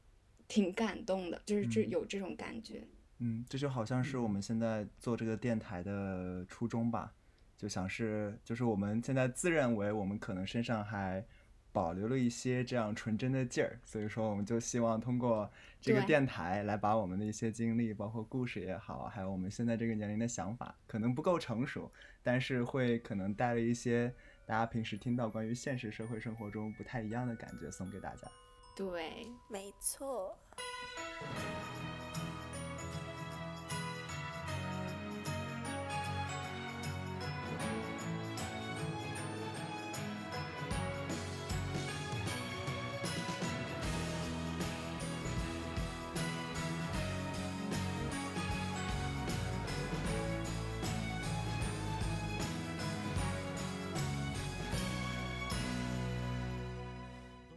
[0.47, 2.87] 挺感动的，就是这嗯有这种感觉。
[3.19, 7.13] 嗯，这就好像是我们现在做这个电台的初衷吧，
[7.57, 11.25] 就想是就是我们现在自认为我们可能身上还
[11.73, 21.91] 保留了一些这样纯真的劲儿，所以说我们就希望通过这个电台来把我们的一些经历，包括故事也好，还有我们现在这个年龄的想法，可能不够成熟，
[22.23, 24.13] 但是会可能带了一些
[24.45, 28.29] 大家平时听到关于现实社会生活中不太一样的感觉送给大家。
[28.77, 30.37] 对，没错。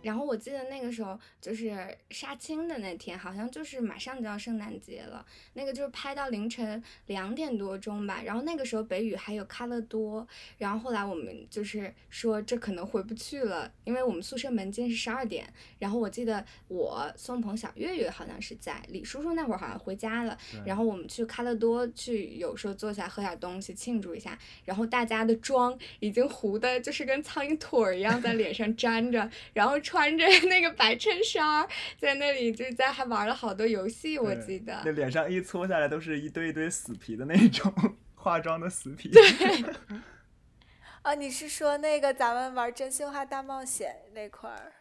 [0.05, 1.75] 然后我记得那个时候就是
[2.11, 8.21] 杀青的那天，好像就是马上就要圣诞节了，那个就是拍到凌晨两点多钟吧。
[8.23, 10.27] 然后那个时候北语还有卡乐多，
[10.59, 15.51] 然后后来我们就是说这可能回不去了，因为我们宿舍门禁是十二点。
[15.79, 24.37] 然后我记得我宋鹏、小月月好像是在，李叔叔那会儿好像回家了，然后我们去卡乐多去，有时候坐下喝点东西庆祝一下。
[24.65, 31.65] 然后大家的妆已经糊的，就是跟苍蝇腿儿一样在脸上粘着，然后穿着 那个白衬衫，
[31.97, 34.81] 在那里就是在还玩了好多游戏，我记得。
[34.83, 37.73] 那脸上一搓下来都是一堆一堆死皮的那种
[38.13, 39.09] 化妆的死皮。
[39.09, 39.23] 对
[41.01, 44.73] 啊，你是说那个咱们玩真心话大冒险那块儿？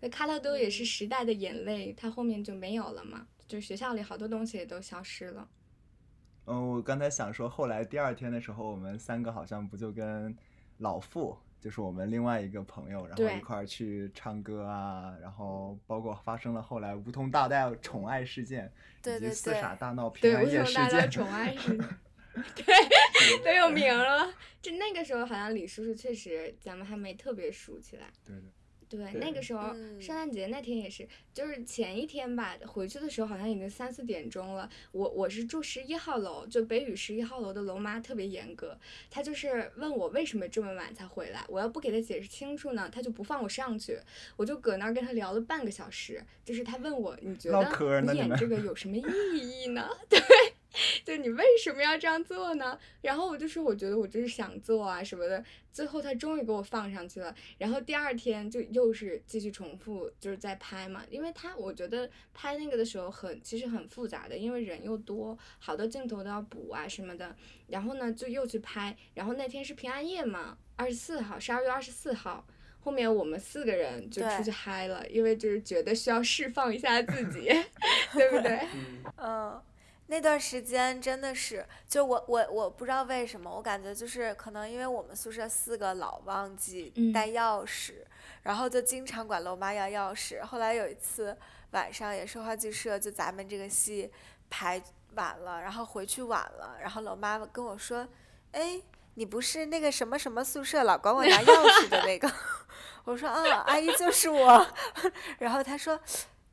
[0.00, 5.48] 那卡乐多也是时代的眼泪，它后面就没有了嘛，就学校里好多东西也都消失了。
[6.46, 10.36] 嗯，我刚才想说，后来第二天的时候，我们三个好像不就跟
[10.78, 21.08] 老傅，就是我们另外一个朋友，然后一块儿去唱歌啊，然后包括发生了后来梧桐大道宠爱事件，以及对对对四傻大闹平对，安夜事件。
[21.08, 21.78] 宠爱是，
[22.56, 24.34] 对，都有名了。
[24.60, 28.08] 就那个时候，好像李叔叔确实咱们还没特别熟起来。
[28.24, 28.50] 对对，
[28.96, 34.68] 对，那个时候嗯圣诞节那天也是，就是前一天吧，回去的时候好像已经三四点钟了。
[34.92, 38.78] 我我是住十一号楼，就北语十一号楼的楼妈特别严格，
[39.10, 43.98] 她就是问我为什么这么晚才回来，我要不给她解释清楚呢，她就不放我上去。
[44.36, 49.02] 我就搁那儿跟她聊了半个小时，就是她问我你觉得你演这个有什么意
[49.62, 49.88] 义呢？
[50.08, 50.20] 对。
[51.04, 52.78] 就你为什么要这样做呢？
[53.00, 55.44] 然后我就说，我觉得我就是想做啊什么的。
[55.72, 61.02] 最后他终于给我放上去了，然后第二天就又是继续重复，就是在拍嘛。
[61.08, 67.34] 因为他我觉得拍那个的时候很其实很复杂的，因为人又多，好多镜头都要补啊什么的。
[67.68, 72.46] 然后呢就又去拍，然后那天是平安夜嘛，二十四号，十二月二十四号。
[72.84, 77.48] 后面我们四个人就出去嗨了，因为就是觉得需要释放一下自己，
[78.12, 78.58] 对不对？
[79.16, 79.62] 嗯，嗯，
[80.12, 87.94] 那段时间真的是，就我我我不知道为什么，我感觉就是可能因为我们宿舍四个老忘记嗯带钥匙，
[88.42, 90.44] 然后就经常管楼妈要钥匙。
[90.44, 91.34] 后来有一次
[91.70, 94.12] 晚上也是话剧社，就咱们这个戏
[94.50, 94.82] 排
[95.14, 98.06] 晚了，然后回去晚了，然后楼妈跟我说
[98.52, 98.82] ：“哎，
[99.14, 102.30] 你不是那个什么什么宿舍老管我拿钥匙的那个？”
[103.04, 104.66] 我说：“啊，阿姨就是我。”
[105.40, 105.98] 然后她说。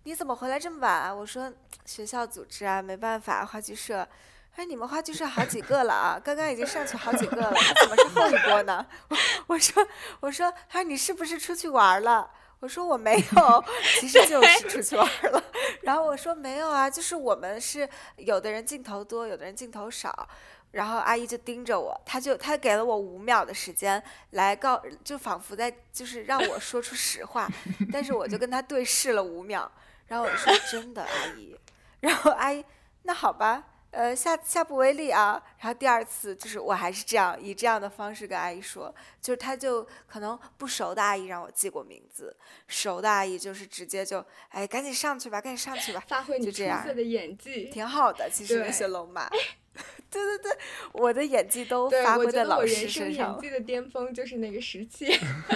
[0.10, 1.14] 你怎么回来这么晚啊？
[1.14, 1.54] 我说
[1.86, 4.08] 学校组织啊，没办法，话剧社。
[4.56, 8.84] 哎，你们话剧社好几个了啊，刚刚已经上去好几个了，你怎么是后一波呢？
[9.10, 9.18] 我
[9.54, 9.88] 我说
[10.22, 12.28] 我说，他说你是不是出去玩了？
[12.60, 13.64] 我说我没有，
[14.00, 15.44] 其实就是出去玩了。
[15.86, 20.28] 然后我说没有啊，就是我们是有的人镜头多，有的人镜头少。
[20.72, 24.02] 然后阿姨就盯着我，她就她给了我五秒的时间
[24.32, 27.48] 来告，就仿佛在就是让我说出实话，
[27.94, 29.72] 但是我就跟她对视了五秒，
[30.10, 31.56] 然后我说 真的，阿姨。
[32.02, 32.64] 然后阿姨，
[33.04, 35.42] 那好吧，呃，下下不为例啊。
[35.60, 42.36] 然后第二次就是我还是这样以这样的方式跟阿姨说，就是她就可能不熟的阿姨让我记过名字，
[42.68, 47.66] 熟的阿姨就是直接就哎赶紧上去吧，赶紧上去吧，发挥你出就这样色的演技。
[47.66, 48.30] 挺好的。
[48.30, 49.30] 其实那些龙马，
[50.10, 50.52] 对对对，
[50.94, 53.38] 我的演技都对，发我觉得我挥在老师人生演。
[53.40, 55.08] 技 的巅峰就是那个时期。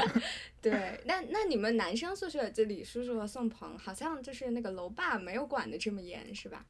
[0.62, 6.66] 对，那那你们男生宿舍就李叔叔和宋鹏，好像就是那个楼霸没有管的这么严，是吧？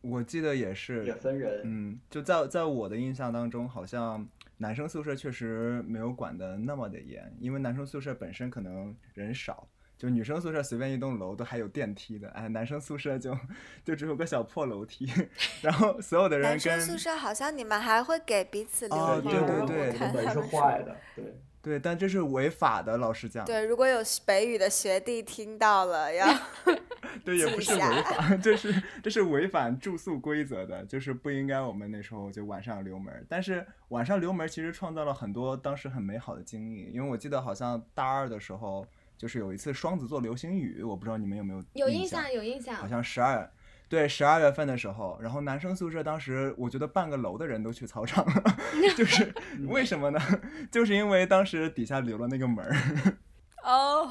[0.00, 9.66] 我记得也是，也分人，嗯，就在在我的印象当中，好像男生宿舍确实没有管的那么的严，因为男生宿舍本身可能人少，
[10.04, 13.34] 就女生宿舍随便一栋楼都还有电梯的，哎，男生宿舍就
[13.82, 15.10] 就只有个小破楼梯，
[15.62, 21.24] 然后所有的人男生跟宿舍好像你们还会给彼此留哦门对对，对我看门是坏的，对。
[21.62, 26.26] 对，但这是违法的，老实讲，对，如果有北语的学弟听到了，要
[27.24, 33.24] 对，也不是违法，这是这是违反住宿规则的，就是不应该我们那时候就晚上留门。
[33.30, 38.86] 但是晚上留门其实创造了很多当时很美好的经历，因为我记得好像大二的时候，
[39.16, 42.88] 就是有一次双子座流星雨，我不知道你们有没有印有印象，有印象好。
[42.88, 43.50] 像十二。
[43.86, 48.56] 对，十二月份的时候，然后男生宿舍当时我觉得半个楼的人都去操场了，
[48.96, 49.32] 就是
[49.68, 50.18] 为什么呢？
[50.72, 52.74] 就是因为当时底下留了那个门儿。
[53.62, 54.10] 哦，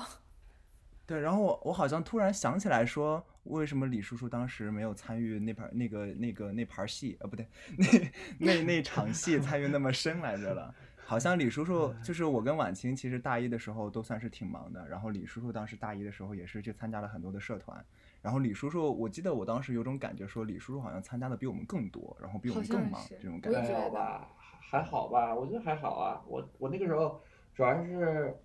[1.05, 7.17] 对，然后我我好像突然想起来说，为什么李叔叔当时没有参与那盘那个那个那盘戏？
[7.19, 7.45] 呃，不对，
[7.77, 10.73] 那那那场戏参与那么深来着了。
[11.05, 14.87] 好像李叔叔就是我跟婉清，其实大一的时候都算是挺忙的。
[14.87, 17.83] 然后李叔叔当时大一的时候也是去参加了很多的社团。
[18.21, 23.89] 然后李叔叔，我记得我当时有种感觉，说李叔叔好像参加的比我们更多，然后比我们更忙这种感觉。
[23.89, 24.29] 吧，
[24.61, 26.21] 还好吧，我觉得还好啊。
[26.25, 27.21] 我我那个时候
[27.53, 28.35] 主要是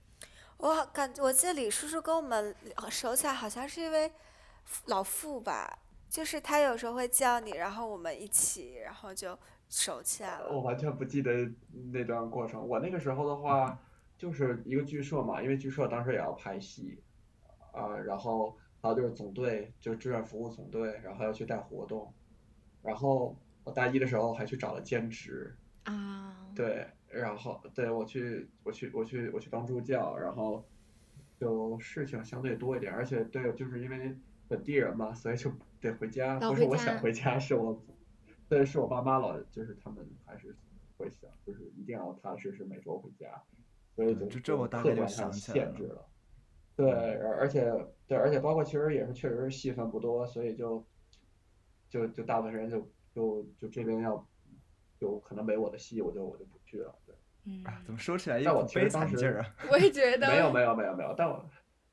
[0.56, 2.54] 我感我记得李叔叔跟我们
[2.90, 4.10] 熟起来，好像是因为
[4.86, 5.78] 老傅吧，
[6.10, 9.38] 就是他有时候会叫你，然后我们一起，然后就
[9.68, 10.50] 熟起来了。
[10.50, 11.50] 我完全不记得
[11.92, 12.66] 那段过程。
[12.66, 13.78] 我那个时候的话，
[14.16, 16.98] 就是一个剧社嘛，因为剧社当时也要拍戏，
[17.72, 22.12] 啊、然后还有就是总队，就志愿服务总队，然后要去带活动，
[22.82, 25.54] 然后我大一的时候还去找了兼职，
[25.84, 30.64] 啊，对，然后对我去我去我去我去当助教，然后
[31.38, 34.16] 就事情相对多一点，而且对，就是因为
[34.48, 37.80] 本地人嘛，所以就得回家，老回不是我想回家，是我，
[38.48, 40.56] 对，是我爸妈老，就是他们还是
[40.96, 43.42] 会想，就是一定要踏踏实实每周回家，
[43.94, 46.04] 所以就这这我大概就客观上想起来了限制了。
[46.74, 47.72] 对，而而且
[48.06, 50.86] 对，而且包括其实也是确实是戏份不多，所以就
[51.88, 54.24] 就就大部分人就就就这边要
[55.00, 56.94] 有可能没我的戏，我就我就不去了。
[57.04, 59.54] 对，嗯，啊，怎么说起来一但我股悲其实当时惨劲儿啊？
[59.70, 61.44] 我也觉得没有没有没有没有，但我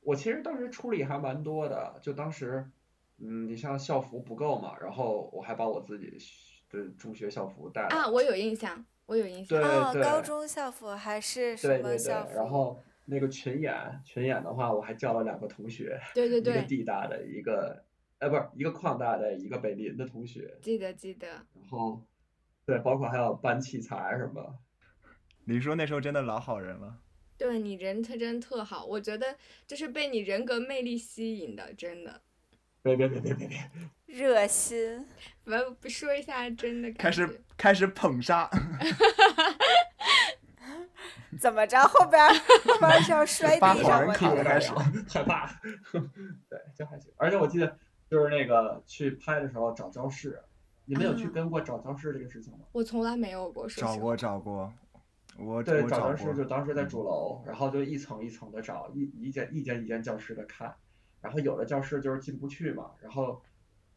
[0.02, 2.70] 我其实当时出力还蛮多的，就当时，
[3.18, 6.12] 嗯，你像校服不够嘛，然后我还把我自己
[6.70, 9.60] 的中学校服带了，啊，我有印象，我有印象。
[9.60, 12.36] 对哦，对高中校服还是什对对对么校，服？
[12.36, 17.84] 然后那个群演群演的话，我还叫了两个同学，对对对 一个，地大的，一个
[18.20, 21.28] 哎不是一个矿大的，一个北林的同学，记得记得。
[21.28, 22.02] 然后
[22.66, 24.58] 对，包括还有搬器材什么，
[25.46, 26.98] 李叔那时候真的老好人了。
[27.38, 29.36] 对你人特真特好，我觉得
[29.68, 32.22] 就是被你人格魅力吸引的，真的。
[32.86, 33.58] 别别别别别别，
[34.06, 35.04] 热心，
[35.46, 36.92] 我不说一下真的。
[36.92, 38.48] 开始开始捧杀，
[41.42, 41.82] 怎么着？
[41.88, 44.14] 后边儿后边儿是要摔地上吗？
[44.44, 44.72] 开始
[45.10, 45.50] 害怕，
[46.48, 47.12] 对，就还行。
[47.18, 47.76] 而且我记得
[48.08, 50.40] 就是那个去拍的时候找教室，
[50.86, 52.60] 你们有去嗯跟过找教室这个事情吗？
[52.72, 54.16] 我从来没有过，找过。
[54.16, 54.72] 找过，
[55.40, 60.72] 我对，我找找教室就当时在嗯主楼，然后就一层一层的找，一一间一间一间教室的看，
[61.26, 63.42] 然后有的教室就是进不去嘛，然后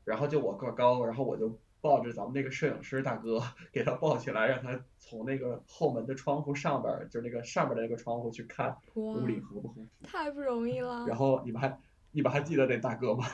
[0.02, 3.38] 然后就我个儿高，然后我就抱着咱们那个摄影师大哥，
[3.70, 9.88] 给他抱起来，让他从那个后门的窗户上边儿，就那个上边儿的那个窗户去看屋，里合不合适。
[10.10, 11.06] 太不容易了。
[11.06, 11.78] 然后你们还
[12.12, 13.26] 你们还记得那大哥吗？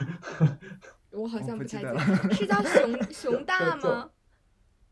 [1.13, 2.01] 我好像不记太记得了，
[2.33, 4.11] 是叫熊 熊大吗？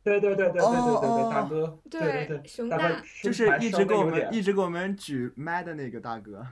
[0.05, 6.47] 对对对对对对对对，大哦哥，对对对，熊大大就是一直给我们一直给我们举麦的那个大哥。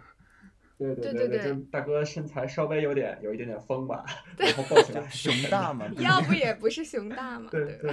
[0.80, 4.02] 对对对对对，就大哥身材稍微有点有一点点丰满，
[4.38, 7.90] 然后抱起来熊大嘛， 要不也不是熊大嘛，对吧？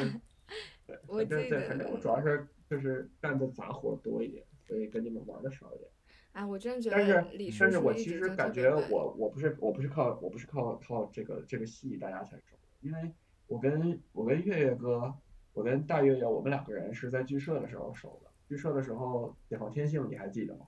[0.88, 5.90] 对，我反正记对，反正我主要是就是干的杂活多一点，所以跟你们玩的少一点。
[6.32, 13.12] 啊，我真的觉但是得但是叔一直我其实感觉我我不是我不是靠我不是靠靠这个这个戏大家才熟，因为
[13.48, 15.14] 我跟我跟月月哥，
[15.54, 18.30] 我跟大月月，我们两个人是在剧社的时候熟的。
[18.48, 20.66] 剧社的时候，解放天性你还记得吗？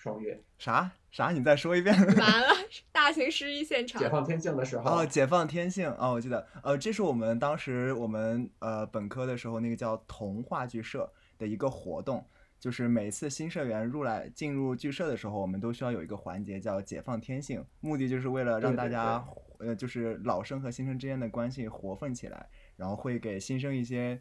[0.00, 1.30] 双月啥啥？
[1.30, 1.94] 你再说一遍。
[1.94, 2.46] 完了，
[2.90, 4.08] 大型失忆现场解。
[4.08, 12.24] 放天性的时候，哦，解放天性哦，我记得，呃，这是我们当时我们呃本科的时候那个叫童话剧社的一个活动，
[12.58, 19.22] 就是每次新社员入来进入剧社的时候，我们都需要有一个环节叫解放天性，目的就是为了让大家
[19.58, 24.18] 呃就是老生和新生之间的关系活泛起来，然后会给新生一些。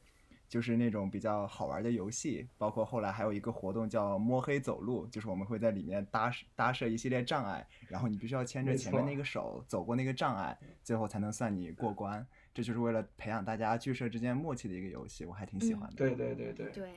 [0.49, 12.25] 就是那种比较好玩的游戏，包括后来还有一个活动叫摸黑走路，就是我们会在里面搭搭设一系列障碍，然后你必须要牵着前面那个手走过那个障碍，最后才能算你过关。
[12.51, 15.95] 这就是为了培养大家剧社之间默契的一个游戏，我还挺喜嗯欢的。
[15.95, 16.91] 对对对对对，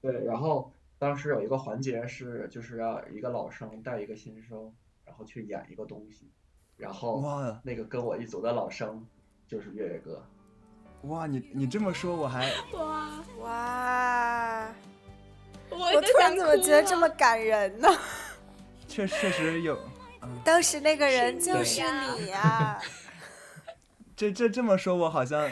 [0.00, 4.72] 对，然后当时有一个环节是，就是要一个老生带一个新生，
[5.04, 6.32] 然后去演一个东西，
[6.78, 9.06] 然后哇那个跟我一组的老生
[9.46, 10.26] 就是月月哥。
[11.06, 14.66] 哇，你你这么说我还 哇，哇，
[15.70, 17.88] 我突然怎么觉得这么感人呢？
[18.88, 19.78] 确确实有，
[20.44, 21.82] 当时那个人就是
[22.18, 22.80] 你呀
[24.16, 25.50] 这这这么说我好像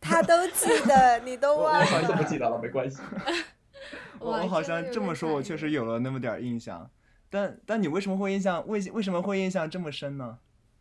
[0.00, 2.22] 他都记得，你都忘了我忘好像不。
[2.24, 3.00] 记得了，没关系。
[4.18, 6.88] 我我好像这么说，我确实有了那么点印象。
[7.28, 10.38] 但但你为什么会印象为为什么会印象这么深呢？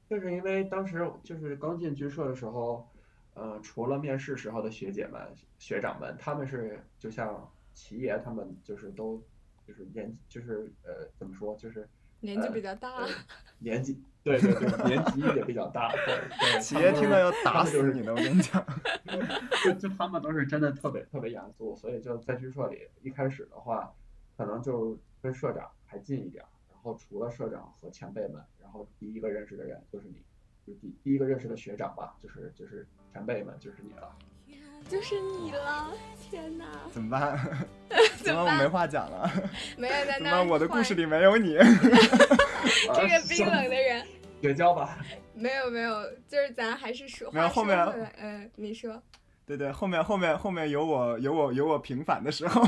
[0.08, 2.88] 就是因为当时就是刚进剧社的时候，
[3.36, 5.22] 呃，除了面试时候的学姐们、
[5.60, 9.22] 学长们，他们是就像齐爷他们，就是都
[9.68, 11.88] 就是年就是呃怎么说，就是
[12.22, 13.08] 年纪呃比较大呃，
[13.60, 16.00] 年纪对对对，年纪也比较大，对
[16.40, 16.60] 对。
[16.62, 18.66] 企业听到要打他们就是死你的，我跟你讲。
[19.64, 23.94] 就就他们都是真的特别特别严肃，所以就在剧社里，一开始的话，
[24.38, 30.24] 可能就跟社长还近一点儿，然后除了社长和前辈们，然后第一个认识的人就是你，
[30.66, 34.14] 就第第一个认识的学长吧，就是就是前辈们就是你了。
[34.90, 35.94] 就是你了，
[36.30, 36.66] 天哪！
[36.92, 37.40] 怎么办？
[38.18, 38.44] 怎么？
[38.44, 39.32] 我没话讲了？
[39.78, 40.48] 没有在怎么那办？
[40.48, 41.54] 我的故事里里没有你。
[41.54, 44.06] 这个冰冷的人，
[44.42, 44.98] 绝交吧。
[45.34, 47.78] 没有没有，就是咱还是说话没有后面
[48.18, 49.02] 嗯，你说，
[49.46, 52.62] 对对，后面后面后面有我有我有我平反的时候。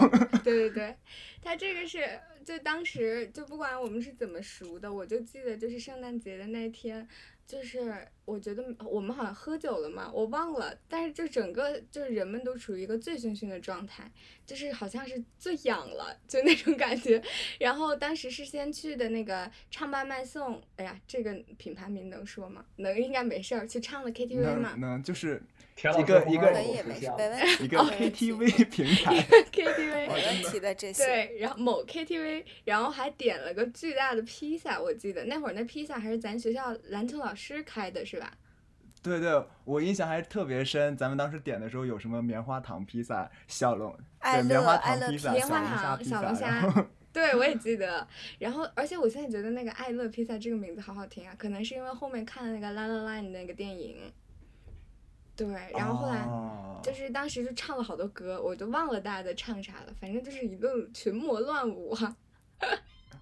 [0.46, 0.96] 对对对，
[1.44, 7.08] 他这个是就当时就不管我们是怎么熟的，我就记得就是圣诞节的那天，
[7.46, 14.12] 就是我觉得我们好像喝酒了嘛，我忘了，但是就整个就是人们都处于一个醉醺醺的状态，
[14.46, 17.24] 就是好像是醉氧了，就那种感觉。
[17.58, 22.66] 然后当时是先去的那个唱吧麦颂，哎呀，这个品牌名能说吗？
[22.76, 25.42] 能，应该没事儿，去唱了 KTV 嘛能能就是
[25.78, 26.52] 一个一个
[27.62, 29.24] 一个 KTV 平台。
[29.54, 31.06] KTV 没问题的这些。
[31.06, 38.32] 对，然后某 KTV，然后还点了个巨大的披萨，我记得那会儿那披萨还是咱学校篮球老师开的，是吧？
[39.02, 40.98] 对对，我印象还特别深。
[40.98, 48.06] 咱们当时点的时候有什么棉花糖披萨、小龙爱对棉花乐爱乐糖披萨、小龙虾小龙萨，然虾后 对，我也记得。
[48.38, 54.12] 然后，而且我现在觉得那个爱乐披萨这个名字好好听啊，可能是因为后面看了那个《La La Land》那个电影。
[55.36, 62.16] 对，然后后来哦就是当时就唱了好多歌，我都忘了大家在唱啥了，反正就是一顿群魔乱舞哈、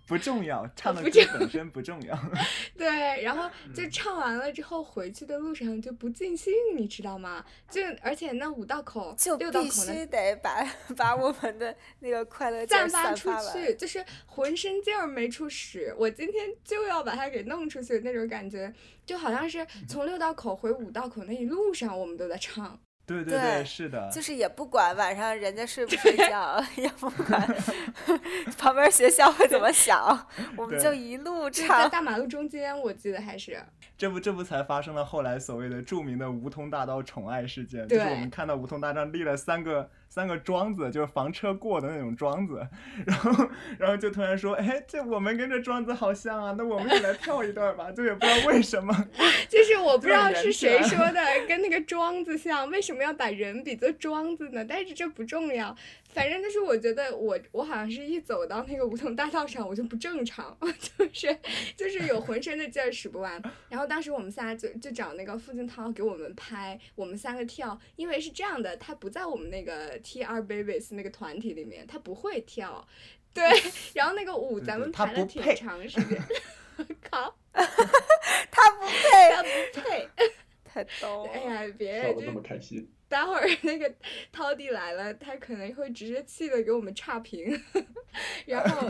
[0.07, 2.17] 不重要，唱的不歌本身不重要。
[2.77, 7.43] 对，然后嗯就唱完了之后，回去的路上就不尽兴，你知道吗？
[7.69, 10.63] 就而且那五道口、就必六道口那须得把
[10.95, 13.31] 把我们的那个快乐散发出。
[13.51, 18.71] 去，就是浑身劲儿没处使，我今天就要把它给弄出去那种感觉，
[19.05, 22.79] 就好像是从六道口回五道口那一路上，我们都在唱。
[23.05, 27.55] 对对对是的，就是也不管晚上人家睡不睡觉， 也不管
[28.57, 30.27] 旁边学校会怎么想，
[30.57, 31.87] 我们就一路就是在。
[31.87, 33.57] 大马路中间，我记得还是
[33.97, 42.65] 这不这不才发生了后来所谓的著名的梧桐大道宠爱事件，就是我们看到梧桐大道立了三个三个桩子，就是房车过的那种桩子，
[43.05, 48.95] 然后然后就突然说，哎，这我们跟这桩子好像啊，那我们也来跳一段吧，就也不知道为什么。
[49.49, 54.63] 就是我不知道是谁说的，跟那个庄子像，为什么要把人比作庄子呢？
[54.63, 55.75] 但是这不重要，
[56.15, 60.57] 反正就是我觉得我我好像是一走到那个梧桐大道上，我就不正常，
[60.97, 61.37] 就是
[61.75, 63.41] 就是有浑身的劲儿使不完。
[63.67, 72.87] 然后当时我们仨就就找那个付俊涛给我们拍，我们三个跳，因为是这样的，他不在我们那个 T R Babies 那个团体里面，他不会跳。
[73.33, 73.43] 对，
[73.93, 76.17] 然后那个舞咱们排了挺长时间。
[77.01, 80.09] 靠， 他不配，他不配。
[80.63, 81.31] 太逗了。
[81.33, 82.89] 哎呀，别笑得那就么开心。
[83.07, 83.93] 待会儿那个
[84.31, 87.61] 涛弟来了，他可能会直接气的给我们差评。
[88.45, 88.89] 然后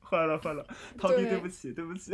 [0.00, 0.66] 坏 了坏了，
[0.98, 2.12] 涛弟对对不起对不起。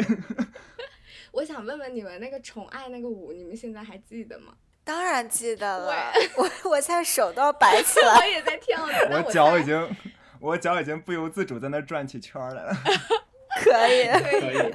[1.32, 4.54] 我想问问你们，那个宠爱那个舞，你们现在还记得吗？
[4.82, 8.24] 当然记得了，我我现在手都要摆起我。
[8.26, 9.96] 也在跳呢，我脚已经，
[10.40, 12.72] 我脚已经不由自主在那转起圈儿来了。
[13.64, 14.74] 可以，可以，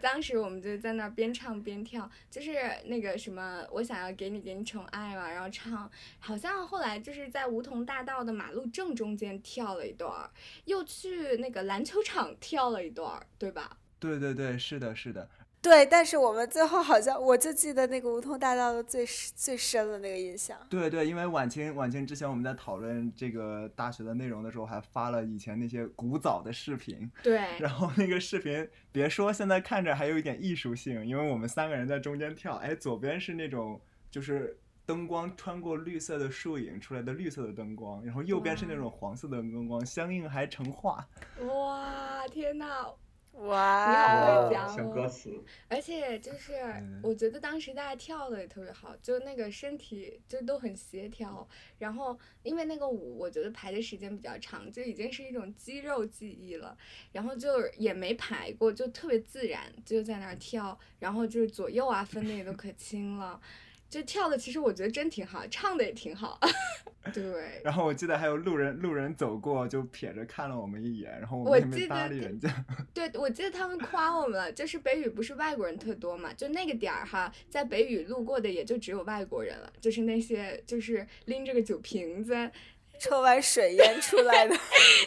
[0.00, 2.52] 当时我们就在那边唱边跳，就是
[2.84, 5.90] 那个什么，我想要给你给你宠爱嘛，然后唱，
[6.20, 10.30] 好像后来就是在梧桐大道的马路正中间跳了一段儿，
[10.64, 13.78] 又去那个篮球场跳了一段儿，对吧？
[13.98, 15.28] 对对对，是的，是的。
[15.64, 19.02] 对，但是我们最后好像，我就记得那个梧桐大道的最
[19.34, 20.58] 最深的那个印象。
[20.68, 41.08] 对对，因为晚清晚清之前我们在讨论这个大学的内容的时候，还发了以前那些古早的视频，对，然后那个视频别说现在看着还有一点艺术性，因为我们三个人在中间跳，哎，左边是那种就是灯光穿过绿色的树影出来的绿色的灯光，然后右边是那种黄色的灯光，相应还成画。
[41.40, 42.86] 哇，天呐！
[43.34, 45.30] 哇，你好会讲像哦歌词，
[45.68, 51.46] 而且就是嗯，我觉得当时大家跳的也特别好，就那个身体就都很协调。
[51.78, 56.76] 然后因为那个舞，我觉得排的时间比较长，就已经是一种肌肉记忆了。
[57.12, 60.78] 然后就也没排过，就特别自然，就在那儿跳。
[61.00, 63.40] 然后就是左右啊分的也都可清了，
[63.94, 66.36] 就跳的其实我觉得真挺好，唱的也挺好。
[67.14, 72.52] 对，然后我记得还有路人路人走过就瞥着看了我们一眼，然后我我们也没记得搭理人家。
[72.92, 82.50] 对，我记得他们夸我们了，就是北语不是外国人特多嘛，就那个点儿哈，在北语路过的也就只有外国人了，就是那些就是拎着个酒瓶子，
[82.98, 84.56] 抽完水烟出来的。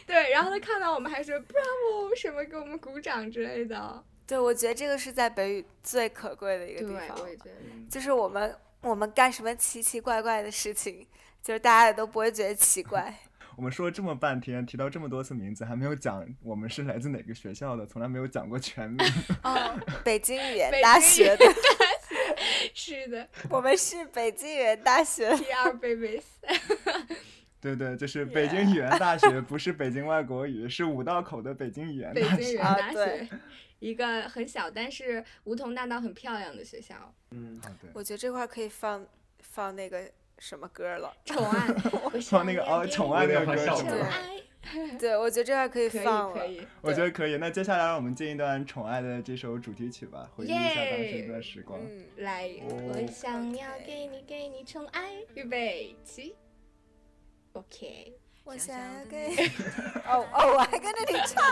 [0.06, 11.06] 对，然后他看到我们还说 bravo 什么给我们鼓掌之类的，对，我觉得这个是在北语最可贵的一个地，方我也觉得，就是我们我们干什么奇奇怪怪的事情，
[11.42, 13.14] 就是大家也都不会觉得奇怪。
[13.58, 19.04] 我们说了这么半天，提到这么多次名字，还没有讲我们是来自哪个学校的，从来没有讲过全名。
[19.44, 21.46] 哦， 北京语言大学的，
[22.76, 25.36] 是的我们是北京语言大学。
[25.38, 26.22] 第二 babies，
[27.60, 32.44] 对对，就是北京语言大学，不是北京外国语，是五道口的北京语言大学。
[32.44, 33.30] 京语言大啊对学，
[33.80, 37.60] 一个很小但是梧桐大道很漂亮的学校，嗯，
[37.94, 39.06] 我觉得这块可以放
[39.40, 40.10] 放那个
[40.40, 41.16] 什么歌了。
[41.26, 41.68] 宠爱，
[42.22, 43.76] 放那个哦，宠爱那个歌是吗？
[43.76, 46.40] 小歌爱，对，我觉得这块 可以放了。
[46.40, 47.38] 可以，我觉得可以。
[47.38, 51.80] 那接下来让我们进一段宠爱的这首主题曲吧，回忆一下当时那段时光。
[51.82, 56.36] 嗯，来，我哦想要给你给你宠爱，预备起
[57.54, 58.14] ，OK。
[58.48, 59.36] 我想要给。
[60.08, 61.44] 哦哦，我还跟着你唱。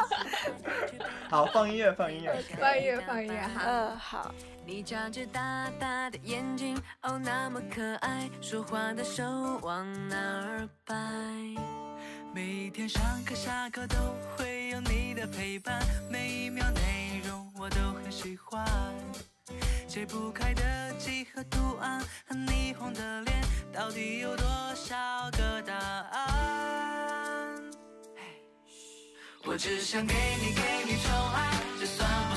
[1.29, 2.33] 好，放音乐，放音乐。
[2.57, 3.61] 放音乐，放音乐哈。
[3.65, 4.33] 嗯，好。
[4.65, 9.23] 你眨着大大的眼睛，哦，那么可爱，说话的手
[9.61, 10.95] 往哪儿摆？
[12.33, 13.95] 每天上课下课都
[14.35, 15.79] 会有你的陪伴，
[16.09, 18.65] 每一秒内容我都很喜欢。
[19.95, 23.41] 解不开的几何图案和霓虹的脸，
[23.71, 27.55] 到底有多少个答案？
[29.45, 32.34] 我只想给你给你宠爱，这算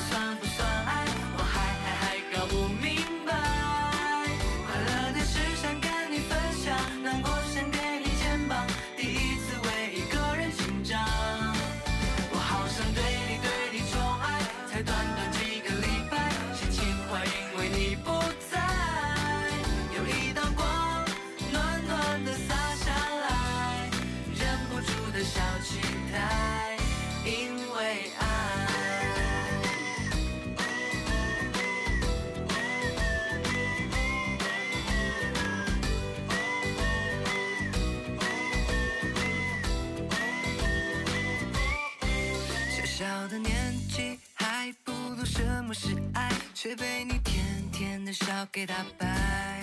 [48.39, 49.61] 要给打败。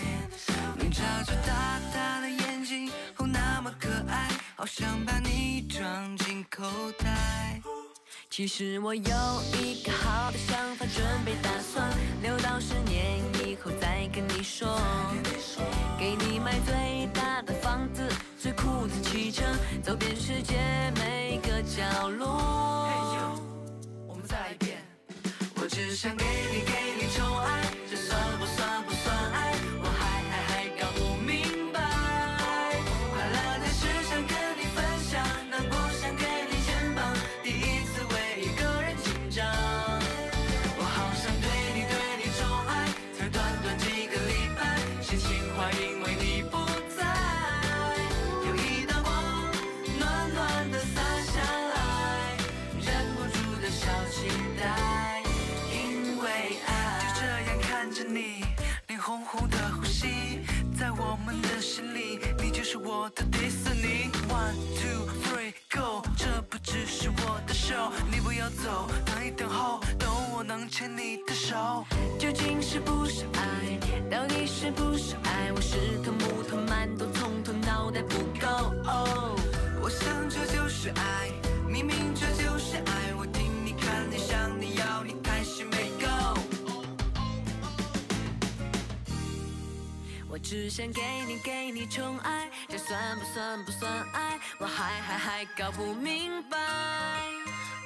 [0.79, 6.63] 你眨着大大的眼睛，哦那么可爱，好想把你装进口
[6.99, 7.59] 袋。
[8.29, 9.03] 其实我有
[9.55, 14.79] 一个好的想法，准备打算留到十年以后再跟你说。
[15.99, 18.07] 给你买最大的房子，
[18.39, 19.43] 最酷的汽车，
[19.83, 22.91] 走遍世界每个角落。
[24.07, 24.77] 我们再来一遍。
[25.55, 26.66] 我只想给你
[68.67, 71.87] 走，等一等候，等我能牵你的手。
[72.19, 73.79] 究竟是不是爱？
[74.11, 75.53] 到底是不是爱？
[75.55, 78.49] 我是头木头馒头，从头脑袋不够。
[78.91, 79.37] 哦，
[79.81, 81.31] 我想这就是爱，
[81.69, 82.96] 明明这就是爱。
[90.49, 94.39] 只想给你给你宠爱，这算不算不算爱？
[94.61, 96.57] 我还还还搞不明白。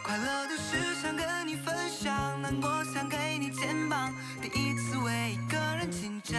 [0.05, 6.39] 快乐的事想跟你分享，难过想给你肩膀，第一次为一个人紧张。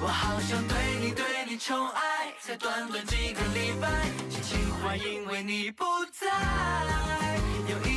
[0.00, 3.88] 我好想对你对你宠爱，才短短几个礼拜，
[4.30, 6.26] 这情话因为你不在，
[7.68, 7.95] 有一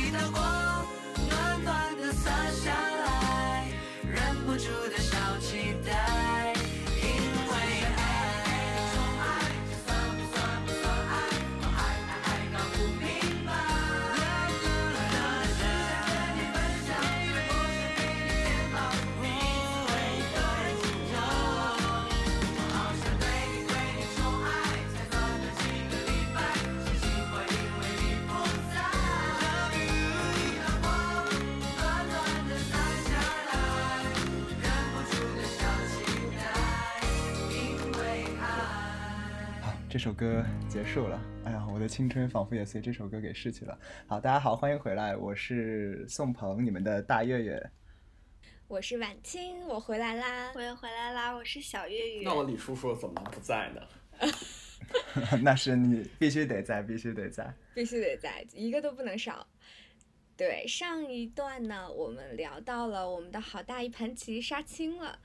[40.00, 41.20] 首歌结束了。
[41.44, 43.78] 哎呀，我的青春仿佛也随这首歌给逝去了。
[44.06, 47.70] 好，大家好，欢迎回来，我是宋鹏，你们的大月月。
[48.66, 50.62] 我是晚清，我回来啦我。
[50.62, 52.22] 又回来啦，我是小月月。
[52.24, 53.82] 那我李叔叔怎么不在呢？
[55.42, 57.52] 那是你必须得在，必须得在。
[57.74, 59.46] 必须得在，一个都不能少。
[60.34, 65.18] 对，上一段呢，我们聊到了我们的好大一盘棋杀青了，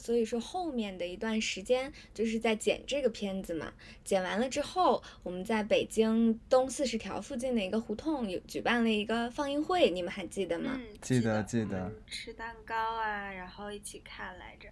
[0.00, 3.72] 所以说后面的一段时间就是在剪这个片子嘛。
[4.02, 10.72] 剪完了之后，我们在北京东四十条附近的一个胡同有举办了一个放映会，你们还记得吗？
[10.74, 14.68] 嗯，记得得记得吃蛋糕啊，然后一起看来着。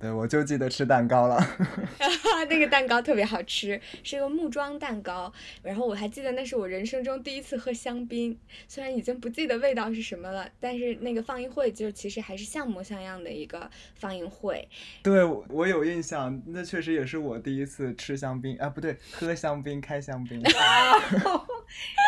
[0.00, 1.38] 对，我就记得吃蛋糕了。
[2.48, 5.30] 那个蛋糕特别好吃，是个木桩蛋糕。
[5.62, 8.36] 然后我还记得那是我人生中第一次喝香槟，
[8.66, 14.66] 虽然已经不记得味道是什么了，但是那个放映会就其实还是像模像样的一个放映会。
[15.02, 20.42] 对，我我有印象，那确实也是我第一次吃香槟啊，不对，喝香槟，开香槟。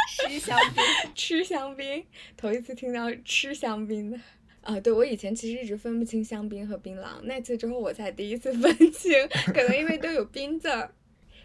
[0.09, 0.84] 吃香槟，
[1.14, 2.05] 吃香槟，
[2.36, 4.18] 头一次听到吃香槟的。
[4.63, 9.13] 啊，对，我以前其实一直分不清香槟和槟榔，那次之后我才第一次分清，
[9.53, 10.93] 可能因为都有槟字儿。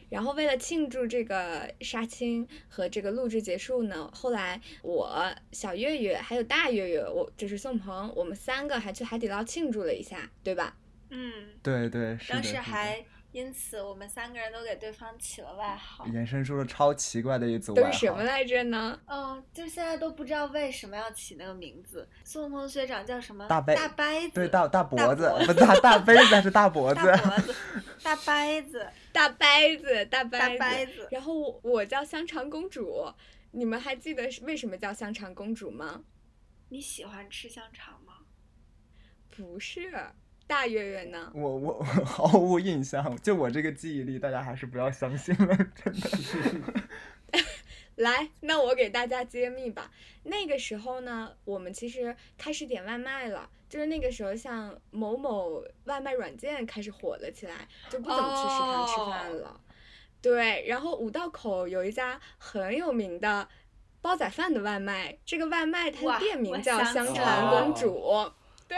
[0.09, 10.77] 然后为了庆祝这个杀青和这个录制结束呢，后来我小月月还有大月月，我就是宋鹏，我们三个还去海底捞庆祝了一下，对吧？
[11.09, 12.31] 嗯，对对，是。
[12.31, 13.03] 当时还
[13.37, 16.03] 因此我们三个人都给对方起了外号。
[16.07, 18.23] 衍生出了超奇怪的一组外都是什么。
[18.23, 18.99] 来着呢？
[19.05, 22.09] 嗯，就现在都不知道为什么要起那个名字。
[22.23, 23.45] 宋鹏学长叫什么？
[23.47, 24.31] 大杯大掰子。
[24.33, 27.01] 对，大大脖子，脖不大大杯子还是大脖子？
[27.05, 27.55] 大脖子，
[28.01, 30.57] 大掰子， 大掰子，大大掰子。
[30.57, 31.07] 掰子。
[31.11, 33.05] 然后我我叫香肠公主，
[33.51, 36.01] 你们还记得是为什么叫香肠公主吗？
[36.69, 38.13] 你喜欢吃香肠吗？
[39.29, 39.93] 不是，
[40.47, 41.29] 大月月呢？
[41.35, 46.81] 我我我 毫无印象，就我这个记忆力，大家还是不要相信了，真的。
[47.97, 49.91] 来，那我给大家揭秘吧。
[50.23, 59.59] 那个时候呢，我们其实开始点外卖了，就是那个时候，像某某外卖软件开始火了起来，就不怎么去食堂吃饭了。
[60.21, 63.47] 对，然后五道口有一家很有名的
[64.01, 68.31] 煲仔饭的外卖，这个外卖它的店名叫香肠了公主。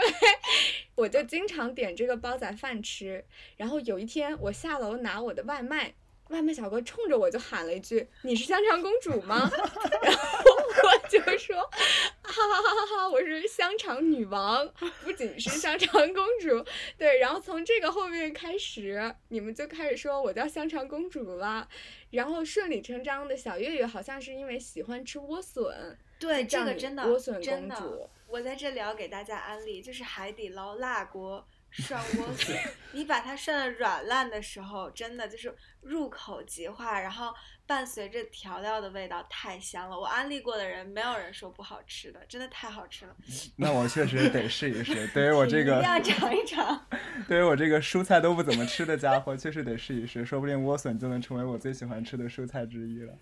[0.94, 3.24] 我就经常点这个煲仔饭吃。
[3.56, 5.94] 然后有一天我下楼拿我的外卖，
[6.28, 9.50] 外卖小哥冲着我就喊了一句：“你是香肠公主吗？”
[10.02, 10.20] 然后
[10.82, 11.56] 我就说
[12.22, 14.68] ：“哈哈哈哈哈，我是香肠女王，
[15.02, 16.64] 不仅是香肠公主。”
[16.96, 21.68] 对，然后从这个后面开始，你们就开始说我叫香肠公主了。
[22.10, 28.08] 然后顺理成章的，小月月好像是因为喜欢吃莴笋，对，这个真的莴笋公主。
[28.30, 32.56] 我在这里要给大家安利，就是海底捞辣锅涮莴笋，
[32.92, 37.34] 你把它涮的软烂的时候，真的就是入口即化，然后
[37.66, 39.98] 伴随着调料的味道太香了。
[39.98, 43.16] 我安利过的人，没有人说不好吃的，真的太好吃了。
[43.58, 45.08] 那我确实得试一试。
[45.08, 46.86] 对于我这个一定，要尝一尝。
[47.26, 53.12] 对于我这个蔬菜都不怎么吃的家伙，确实得试一试，说不定莴笋就能成为我最喜欢吃的蔬菜之一了。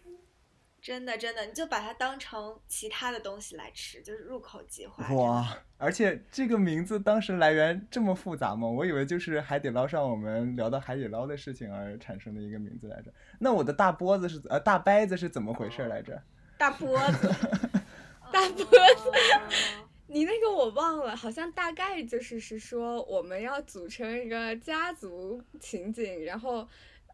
[0.89, 5.07] 真的真的，你就把它当成其他的东西来吃，就是入口即化。
[5.15, 5.47] 哇！
[5.77, 8.67] 而且这个名字当时来源这么复杂吗？
[8.67, 13.13] 我以为就是海底捞上我们聊到海底捞的事情而产生的一个名字来着。
[13.39, 16.23] 那我的大波子是呃大掰子是怎么回事来着？
[16.57, 17.29] 大波子，
[18.33, 19.11] 大波子。
[19.11, 26.67] 哦 你那个我忘了，好像大概就是是说我们要组成一个家族情景，然后，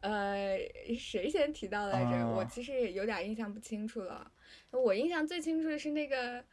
[0.04, 0.58] 呃，
[0.98, 2.28] 谁先提到来着？
[2.28, 4.30] 我啊其实也有点印象不清楚了。
[4.70, 6.44] 我印象最清楚的是那个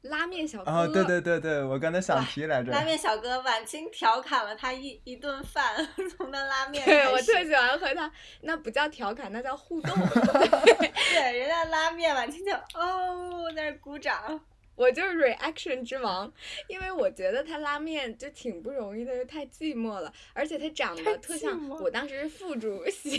[0.00, 0.70] 拉面小哥。
[0.70, 2.72] 哦，对对对对，我刚才想提来着。
[2.72, 5.86] 拉面小哥晚清调侃了他一一顿饭，
[6.16, 9.94] 从那拉面对我特喜欢和他，那不叫调侃，那叫互动。
[11.12, 14.40] 对人家拉面晚清就哦在那儿鼓掌。
[14.76, 16.32] 我就是 reaction 之王，
[16.68, 23.18] 因为我觉得他拉面就挺不容易的，又太寂寞了，而且他长得特像我当时是副主席，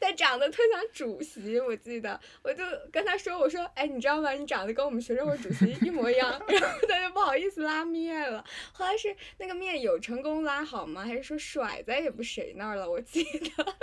[0.00, 4.32] 他长得特像主席，我记得，我就跟他说，我说，哎，你知道吗？
[4.32, 8.44] 你长得跟我们学生会主席一模一样， 然后他就不好意思拉面了。
[8.72, 11.04] 后来是那个面有成功拉好吗？
[11.04, 12.90] 还是说甩在也不谁那儿了？
[12.90, 13.74] 我记得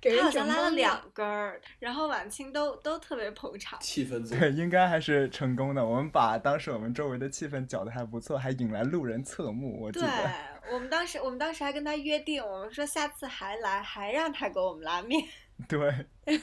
[0.00, 3.78] 给人他好整拉了两根儿，然后晚清都都特别捧场。
[3.80, 4.36] 气氛组。
[4.36, 5.84] 对，应该还是成功的。
[5.84, 9.80] 我们把当时我们周围的气氛搅得还不错，还引来路人侧目。
[9.80, 10.30] 我记对得，
[10.72, 15.22] 我们当时，我们当时还跟他约定，我们说下次还来，还让他给我们拉面。
[15.68, 16.06] 对，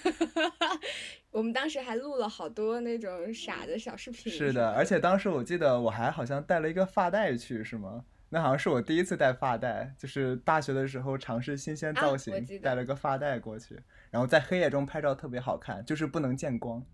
[1.32, 4.32] 我们当时还录了好多那种傻的小视频。
[4.32, 4.72] 是的。
[4.72, 8.06] 而且当时我记得我还好像带了一个发带去，是吗？
[8.30, 13.78] 那好像是我第一次戴发带，就是大学的时候尝试新鲜造型，带了个发带过去，
[14.12, 16.86] 然后在黑夜中拍照特别好看，就是不能见光。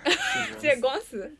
[0.58, 1.36] 见光死。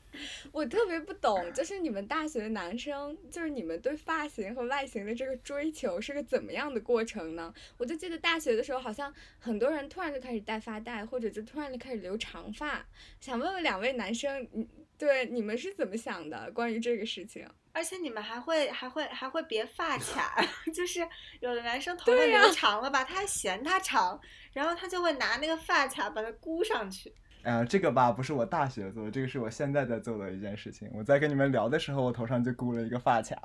[0.52, 7.52] 我特别不懂，就是你们大学的男生，就是你们对发型和外形的这个追求是个怎么样的过程呢？
[7.78, 12.86] 我就记得大学的时候，好像很多人突然就开始戴发带，或者就突然就开始留长发。
[13.20, 14.68] 想问问两位男生，你
[14.98, 16.52] 对你们是怎么想的？
[16.52, 17.48] 关于这个事情？
[17.74, 20.36] 而且你们还会还会还会别发卡，
[20.72, 21.06] 就是
[21.40, 24.18] 有的男生头发留长了吧，他还嫌它长，
[24.52, 27.12] 然后他就会拿那个发卡把它箍上去。
[27.42, 30.88] 哎呀，这个吧不是我大学做的，这个是我现在在做的一件事情。
[30.94, 33.36] 我在跟你们聊的时候，我头上就箍了一个发卡。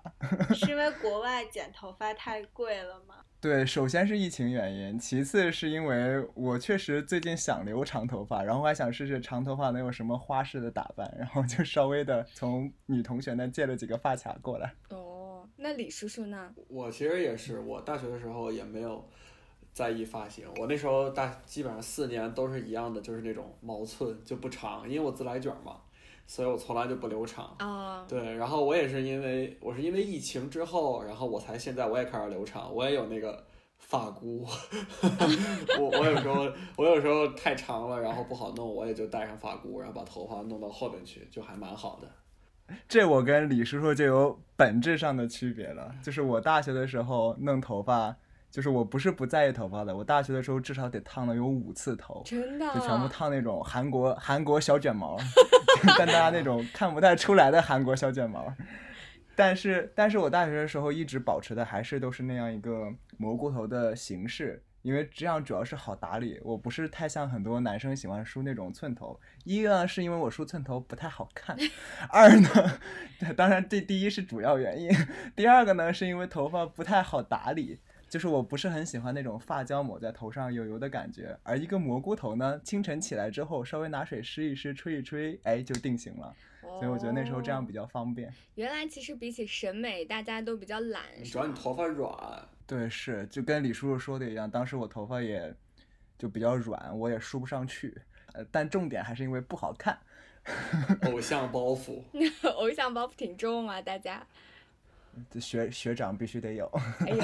[0.53, 3.15] 是因为 国外剪头发太贵了吗？
[3.41, 14.73] 对，首先是疫情原因，其次是因为我确实最近想留长头发，然后还想试试长头发能有什么花式的打扮，然后就稍微的从女同学那借了几个发卡过来。
[14.89, 16.53] 哦，那李叔叔呢？
[16.67, 19.07] 我其实也是，我大学的时候也没有
[19.71, 25.77] 在意发型，我那时候大基本上四年都是一样的，就是那种毛寸就不长，因为我自来卷嘛，
[26.29, 27.55] 所以我从来就不留长。
[27.57, 33.43] 啊、对，然后我也是因为我是因为疫情之后，然后我才现在我也开始留长，我也有那个
[33.79, 34.45] 发箍，
[35.79, 42.07] 我我有时候我有时候太长了，然后不好弄，我也就戴上发箍，然后把头发弄到后边去，就还蛮好的。
[42.87, 48.15] 这我跟李叔叔就有本质上的区别了，就是我大学的时候弄头发，
[48.51, 52.23] 就是我不是不在意头发的，我大学的时候至少得烫了有五次头。
[52.25, 55.17] 真的，就全部烫那种韩国韩国小卷毛，
[55.97, 58.53] 但大家那种看不太出来的韩国小卷毛。
[59.35, 66.37] 但是，但是我大学的时候一直保持的还是都是那样一个蘑菇头的形式，因为这样主要是好打理。
[66.43, 71.55] 我不是太像很多男生喜欢梳那种寸头，一个呢是因为我梳寸头不太好看，
[72.09, 72.49] 二呢，
[73.37, 74.89] 当然这第一是主要原因，
[75.37, 77.79] 第二个呢是因为头发不太好打理。
[78.09, 86.33] 就是我不是很喜欢那种发胶抹在头上油油的感觉，而一个蘑菇头呢，清晨起来之后稍微拿水湿一湿、吹一吹，哎，就定型了。
[86.61, 87.79] 所以我觉得那时候这样比较。
[87.89, 88.31] 方便。
[88.55, 92.13] 原来其实比起审美，大家都比较懒，主要你头发软，
[92.67, 95.51] 对，是就跟李叔叔说的一样，当时我头发也
[96.17, 97.97] 就比较软，我也梳不上去。
[98.33, 99.97] 呃，但重点还是因为不好看。
[101.03, 102.03] 偶像包袱。
[102.57, 104.25] 偶像包袱挺重啊，大家。
[105.29, 106.65] 这学学长必须得有。
[107.01, 107.23] 哎呦，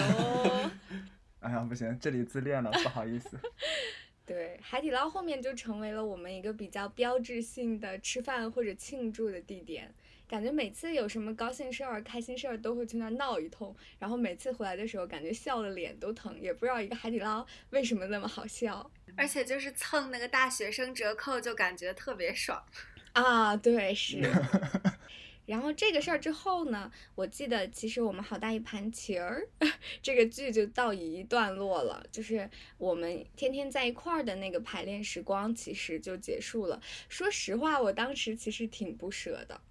[1.40, 3.38] 哎呀，不行，这里自恋了，不好意思。
[4.26, 9.94] 对，海底捞后面就成为了我们一个比较标志性的吃饭或者庆祝的地点。
[10.28, 13.76] 感觉每次有什么高兴事儿、开心事儿，都会去那儿闹一通。
[14.00, 22.60] 然后每次回来的时候，感觉笑的脸都疼，也不知道一个海底捞为什么那么好笑而且就是蹭那个大学生折扣，就感觉特别爽。
[23.14, 23.56] 啊！
[23.56, 24.20] 对，是。
[25.46, 29.48] 然后这个事儿之后呢，我记得其实我们好大一盘棋儿
[30.02, 36.82] 这个剧就到一段落了，就是我们天天在一块儿的那个排练时光，其实就结束了。
[37.10, 39.62] 说实话，我当时其实挺不舍的，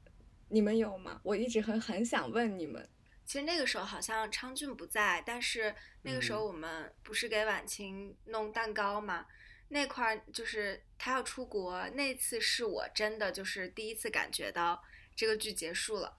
[0.49, 1.20] 你们有吗？
[1.25, 2.89] 我一直很很想问你们。
[3.27, 9.27] 其实那个时候好像昌俊不在，但是那个时候我们不是给婉晴弄蛋糕嘛？
[9.68, 14.81] 那块儿就是他要出国，那次是我真的就是第一次感觉到
[15.17, 16.19] 这个剧结束了，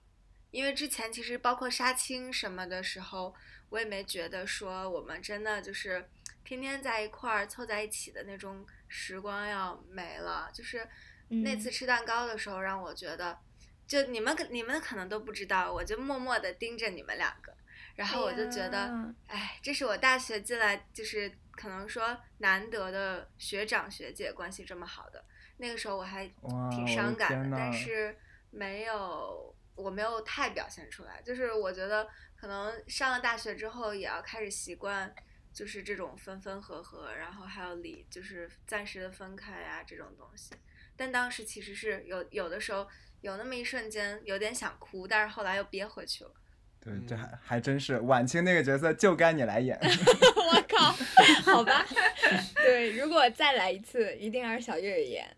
[0.50, 3.34] 因为之前其实包括杀青什么的时候，
[3.68, 6.08] 我也没觉得说我们真的就是
[6.44, 10.88] 天天在一块儿凑在一起的那种时光要没了，就是
[11.28, 11.60] 那嗯。
[11.60, 13.38] 次吃蛋糕的时候让我觉得，
[13.86, 17.52] 就你们可你们可能都不知道，我就默默的盯着你们两个，
[17.96, 19.14] 然后我就觉得。
[19.26, 25.24] 哎这是我大学进来就是可能说难得的学长学姐关系这么好的，
[25.56, 26.26] 那个时候我还
[26.70, 28.16] 挺伤感的，但是
[28.56, 35.14] 没有我没有太表现出来，就是我觉得可能上了大学之后也要开始习惯。
[35.56, 40.54] 就是这种分分合合，然后还有离，就是暂时的分开呀、这种东西。
[40.94, 42.86] 但当时其实是有有的时候
[43.22, 46.30] 有那么一瞬间有点想哭，但是后来又憋回去了。
[46.78, 49.80] 对，这嗯还还真是晚清那个角色就该你来演。
[49.80, 50.92] 我靠，
[51.50, 51.86] 好吧，
[52.56, 55.36] 对，如果再来一次，一定要是小月月演。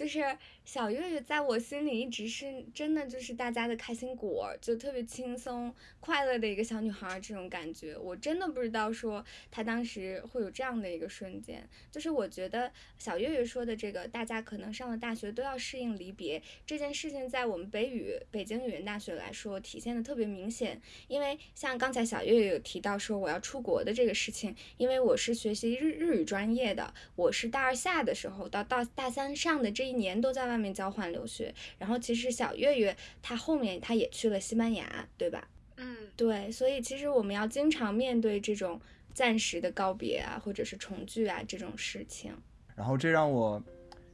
[0.00, 0.24] 就是
[0.64, 7.94] 小月月在我心里一直是真的就是大家的开心果，就特别轻松快乐的一个小女孩这种感觉。
[7.98, 11.68] 我真的不知道说她当时会有这样的一个瞬间。
[11.90, 20.80] 就是我觉得小月月说的这个，大家可能上了大学都要适应离别这件事情，在我们北语北京语言大学来说体现的特别明显。
[21.08, 35.48] 因为像刚才小月月有提到说我要出国的这个事情，因为我是学习日日语专业的，我是大二下的时候到到大三上的这一年都在外面交换留学，然后其实小月月她后面她也去了西班牙，对吧？
[35.78, 38.80] 嗯，对，所以其实我们要经常面对这种
[39.12, 42.32] 暂时的告别啊，或者是重聚啊这种事情。
[42.76, 43.62] 然后这让我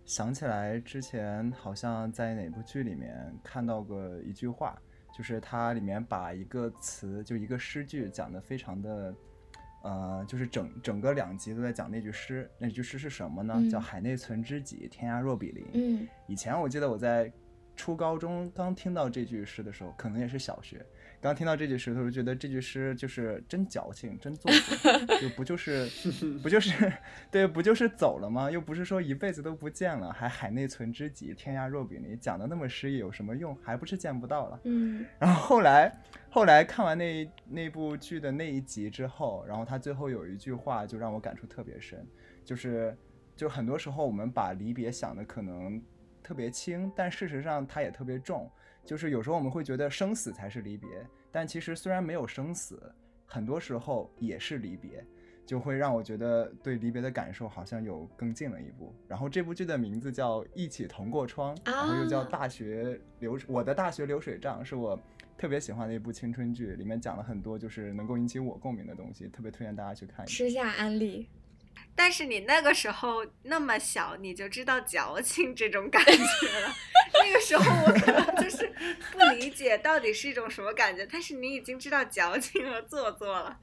[0.05, 4.81] 想起来之前好像在哪部剧里面看到过一句话，
[5.17, 9.15] 就是它里面把一个词就一个诗句讲得非常的，
[9.87, 13.55] 呃，就是整整个两集都在讲那句诗，那句诗是什么呢？
[13.71, 15.65] 叫“嗯海内存知己，天涯若比邻”。
[15.75, 17.33] 嗯以前我记得我在
[17.77, 20.85] 初高中刚听到这句诗的时候，可能也是小学，
[21.21, 24.51] 刚听到这句诗的时候，觉得这句诗就是真矫情，真做
[24.83, 25.87] 作，就不就是
[26.43, 26.93] 不就是
[27.31, 28.51] 对，不就是走了吗？
[28.51, 33.57] 又不是说一辈子都不见了，还海内存知己，天涯若比邻，讲的那么诗意有什么用？
[33.63, 34.59] 还不是见不到了。
[34.65, 35.93] 嗯然后后来
[36.37, 42.07] 后来看完那那部剧的那一集之后，然后他最后有一句话就让我感触特别深，
[42.45, 42.95] 就是
[43.35, 45.83] 就很多时候我们把离别想的可能
[46.23, 48.51] 特别轻，但事实上它也特别重。
[48.85, 50.91] 就是有时候我们会觉得生死才是离别，
[51.33, 52.93] 但其实虽然没有生死，
[53.25, 55.03] 很多时候也是离别。
[55.47, 58.93] 就会让我觉得对离别的感受好像有更近了一步。
[59.07, 65.01] 然后这部剧的名字叫《一起同过窗》，然后又叫啊《大学流我的大学流水账》，是我
[65.39, 70.35] 特别喜欢的一部青春剧，里面讲了很多就是能够引起我共鸣的东西，特别推荐大家去看一下。
[70.35, 71.29] 吃下安利。
[71.95, 76.75] 但是你那个时候那么小，你就知道矫情这种感觉了。
[77.15, 78.71] 那个时候我可能就是
[79.13, 83.59] 不理解到底是一种什么感觉，但是你已经知道矫情和做作了，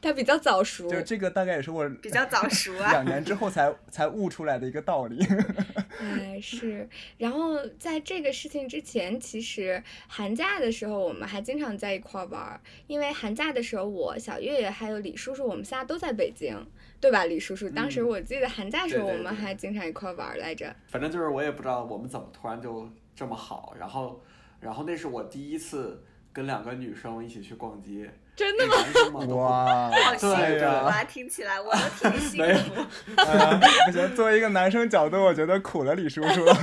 [0.00, 2.90] 他比较早熟，就这个大概也是我 比较早熟啊。
[2.92, 5.18] 两年之后才才悟出来的一个道理。
[6.00, 6.88] 哎，是。
[7.16, 16.56] 然后在这个事情之前，其实寒假的时候我们还经常在一块儿玩儿，因为寒假的时候我小月月还有李叔叔，我们仨都在北京，
[17.00, 17.24] 对吧？
[17.24, 20.74] 李叔叔，当时嗯我记得寒假的时候我们还经常一块儿玩儿来着。
[20.86, 24.22] 反正就是我也不知道我们怎么突然就这么好，然后，
[24.60, 28.08] 然后那是我第一次跟两个女生一起去逛街，
[28.38, 29.34] 真的吗？
[29.34, 31.02] 哇，好幸对福呀啊！
[31.02, 32.86] 听起来我都挺幸没有福。
[33.16, 36.56] 我觉得作为一个男生角度，我觉得苦了李叔叔了。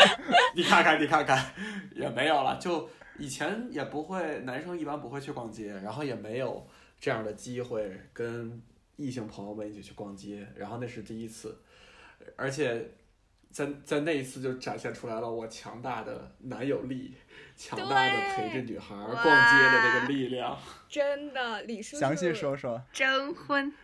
[0.56, 1.52] 你看看，你看看，
[1.94, 2.56] 也没有了。
[2.56, 6.66] 就以前也不会，男生一般不会去逛街，然后也没有
[6.98, 8.62] 这样的机会跟
[8.96, 11.60] 异性朋友们一起去逛街，然后那是第一次，
[12.36, 12.92] 而且
[13.50, 17.14] 在在那一次就展现出来了我强大的男友力，
[17.58, 20.56] 强大的陪着女孩逛街的这个力量。
[20.88, 22.00] 真的，李叔叔。
[22.00, 22.80] 详细说说。
[22.92, 23.74] 征婚，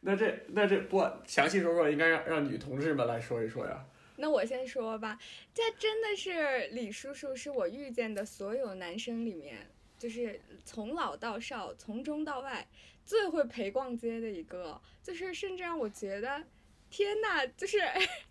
[0.00, 3.82] 那这那这不详细说说，应该让让女同志们来说一说呀。
[4.16, 5.18] 那我先说吧，
[5.54, 12.68] 这真的是李叔叔是我遇见的所有男生里面，就是从老到少，从中到外
[13.04, 16.44] 最会陪逛街的一个，就是甚至让我觉得。
[16.94, 17.76] 天呐，就是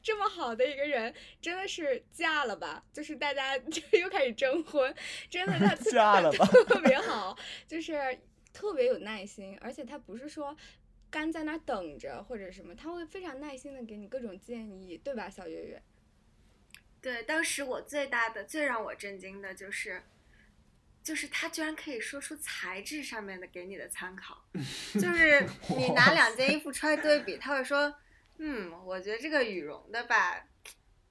[0.02, 2.82] 这么好的一个人，真的是嫁了吧？
[2.94, 4.96] 就是大家 就又开始征婚，
[5.30, 7.38] 真的他 特嫁了吧特别好，
[7.68, 8.18] 就是
[8.54, 10.56] 特别有耐心，而且他不是说
[11.10, 15.84] 干在那儿等着或者什么，他会非常耐心的给你各种建议，对吧，小月月？
[17.02, 20.02] 对，当时我最大的、最让我震惊的就是，
[21.04, 24.46] 就是他居然可以说出材质上面的给你的参考，
[24.96, 25.46] 就是
[25.78, 27.94] 你拿两件衣服出来对比，他会说
[28.40, 30.44] 嗯，我觉得这个羽绒的吧，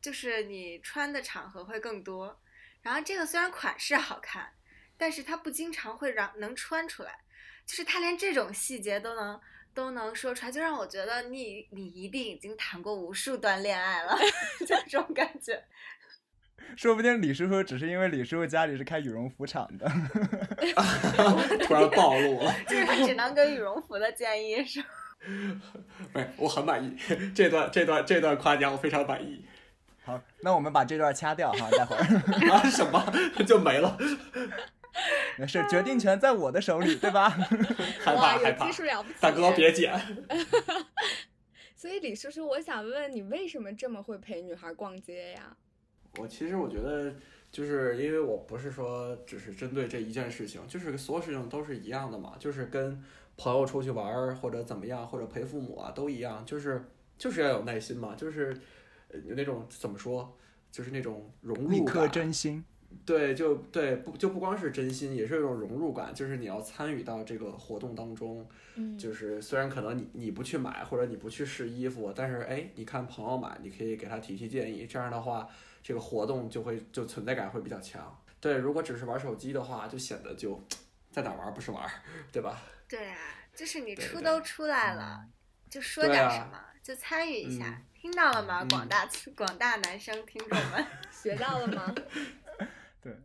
[0.01, 2.41] 就是你穿的场合会更多。
[2.83, 4.53] 然后这个虽然款式好看，
[4.97, 7.21] 但是它不经常会让能穿出来，
[7.65, 9.41] 就是它连这种细节都能
[9.73, 14.19] 都能说出来，就让我觉得你你一定已经谈过无数段恋爱了，
[14.61, 15.63] 就这种感觉。
[16.77, 19.87] 说不定李叔叔只是因为李叔叔家里是开羽绒服厂的。
[21.67, 24.83] 突然暴露了，就是他只能给羽绒服的建议是
[25.23, 25.81] 吧？
[26.13, 26.97] 没，我很满意
[27.35, 29.45] 这段这段这段夸奖，我非常满意。
[30.05, 32.03] 好，那我们把这段掐掉哈，待会儿。
[32.51, 33.05] 啊 什么
[33.47, 33.97] 就没了？
[35.39, 37.31] 没事，决定权在我的手里，对吧？
[38.05, 39.15] 害哇，怕害怕有技，术了不起！
[39.21, 39.99] 大哥别剪。
[41.75, 45.57] 所以李叔叔，我想问你，为什么这么会陪女孩逛街呀？
[46.19, 47.15] 我其实我觉得，
[47.51, 53.03] 就是因为我不是说只是针对这一件事情，就是所有事情都是一样的嘛，就是跟
[53.37, 56.85] 朋友出去玩儿或者怎么样，或者陪父母啊都一样，就是
[57.19, 58.57] 就是要有耐心嘛，就是
[59.09, 60.37] 呃有那种怎么说，
[60.71, 62.11] 就是那种融入感。
[62.11, 62.65] 真心。
[63.07, 68.47] 对，就对，不就不光是真心，也是一种融入感，就是你要参与到这个活动当中。
[68.75, 75.49] 嗯就是虽然可能你你不去买或者你不去试衣服，但是哎，你看朋友买，你可以给他提提建议，这样的话，
[75.83, 78.15] 这个活动就会就存在感会比较强。
[78.39, 80.63] 对，如果只是玩手机的话，就显得就
[81.11, 81.91] 在哪儿玩不是玩儿，
[82.31, 82.61] 对吧？
[82.93, 83.17] 对啊，
[83.55, 85.27] 就是你出都出来了，
[85.71, 88.63] 就说点什么，就参与一下，嗯听到了吗？
[88.63, 91.95] 嗯广大广大男生听众们， 学到了吗？
[93.01, 93.17] 对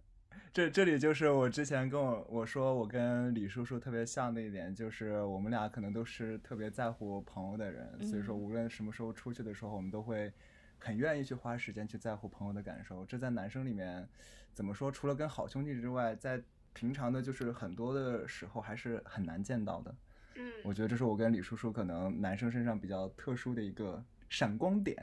[0.54, 10.32] 这这里就是我之前跟我我说我跟李叔叔特别像的一点，就是我们俩可能都是特别在乎朋友的人，所以说嗯无论什么时候出去的时候，我们都会
[10.78, 13.06] 很愿意去花时间去在乎朋友的感受。
[13.06, 14.08] 这在男生里面
[14.54, 14.90] 怎么说？
[14.90, 16.42] 除了跟好兄弟之外，在
[16.78, 19.96] 平常的就是很多的时候还是很难见到的。
[20.36, 24.96] 嗯，我觉得这是我跟李叔叔可能男生身上比较特殊的一个闪光点。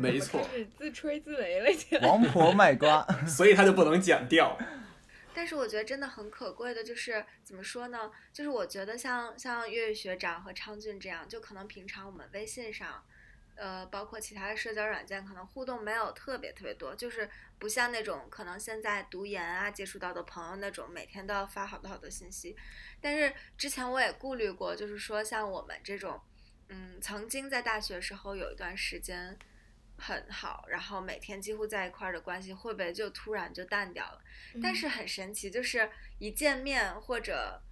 [0.00, 0.44] 没错
[0.76, 2.08] 自吹自擂了起来。
[2.08, 4.58] 王婆卖瓜， 所以他就不能剪掉。
[5.32, 8.10] 但是我觉得真的很可贵的，就是怎么说呢？
[8.32, 13.02] 就是我觉得像像岳岳学长和昌俊这样，就可能平常我们微信上，
[13.56, 17.28] 呃，包括其他的社交软件，可能互动没有特别特别多，就是
[17.58, 22.56] 不像那种可能现在读研啊接触到的朋友那种每天都要发好多好多信息。
[23.00, 26.20] 但是之前我也顾虑过，就是说像我们这种，
[26.68, 29.38] 嗯，曾经在大学时候有一段时间。
[29.98, 34.20] 很好，然后每天几乎在一块儿的关系会不会就突然就淡掉了？
[34.60, 35.88] 但是很神奇，就是
[36.18, 37.62] 一见面或者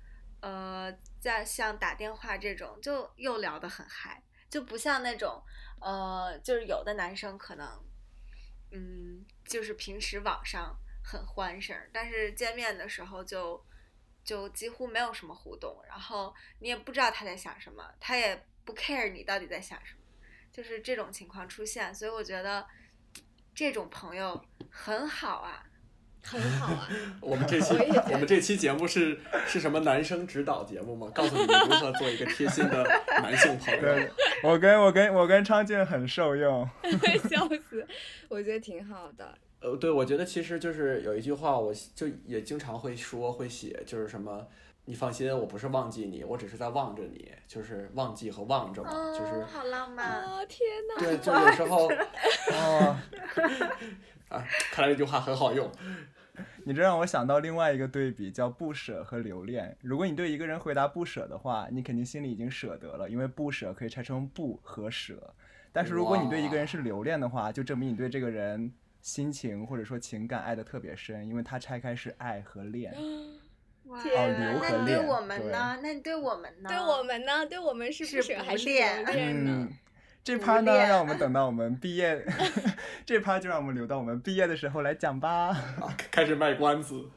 [0.41, 5.43] 呃，在像打电话这种，就又聊得很嗨，就不像那种
[5.81, 7.67] 呃，就是有的男生可能
[8.73, 13.65] 嗯，就是平时网上很欢声，但是见面的时候就
[14.23, 20.01] 就几乎没有什么互动，然后你也不知道他在想什么，他也不 care 你到底在想什么，
[20.53, 22.67] 就是这种情况出现，所以我觉得
[23.55, 25.67] 这种朋友很好啊。
[26.23, 26.89] 很好啊，
[27.21, 27.75] 我们这期
[28.13, 31.11] 我们这期节目是是什么男生指导节目吗？
[31.15, 32.83] 告诉你们如何做一个贴心的
[33.23, 34.11] 男性朋友对。
[34.43, 36.69] 我跟我跟我跟昌俊很受用。
[37.29, 37.87] 笑死，
[38.29, 39.37] 我觉得挺好的。
[39.61, 44.47] 呃，对，我觉得其实就是有一句话，我就也经常会说会写，就是什么，
[44.87, 50.07] 你放心，我不是忘记你，我只是在望着你，就是忘记和望着嘛，就是哦，好浪漫。
[50.23, 51.05] 啊天哪！
[51.05, 51.87] 对，就有时候
[52.53, 52.97] 哦，
[54.31, 55.71] 啊，看来这句话很好用。
[56.65, 59.77] 你这让我想到另外一个对比，叫不舍和留恋。
[59.83, 65.35] 如果你对一个人回答不舍的话，你肯定心里已经舍得了，因为不舍可以拆成不和舍。
[65.73, 68.73] 但是如果你对一个人是留恋的话，就证明你对这个人
[69.03, 72.95] 心情或者说情感爱的特别深，因为它拆开是爱和恋。
[73.85, 75.79] 哇那你对我们呢？
[75.83, 76.69] 那你对我们呢？
[76.69, 77.47] 对我们呢？
[77.47, 79.69] 对我们是是不舍还是留恋恋呢？
[79.69, 79.77] 嗯，
[80.23, 82.25] 这趴呢，让我们 等到我们毕业，
[83.07, 85.49] 这趴就让我们留到我们毕业的时候来讲吧。
[85.49, 87.11] 啊，开始卖关子。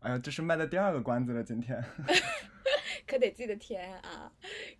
[0.00, 1.82] 哎呀，这是卖的第二个关子了，今天。
[3.06, 4.32] 可得记得填啊！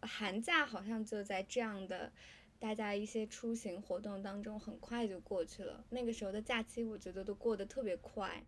[0.03, 2.11] 寒假好像就在这样的
[2.59, 5.85] 大家一些出行活动当中，很快就过去了。
[5.91, 8.43] 那个时候的假期，我觉得都过得特别快。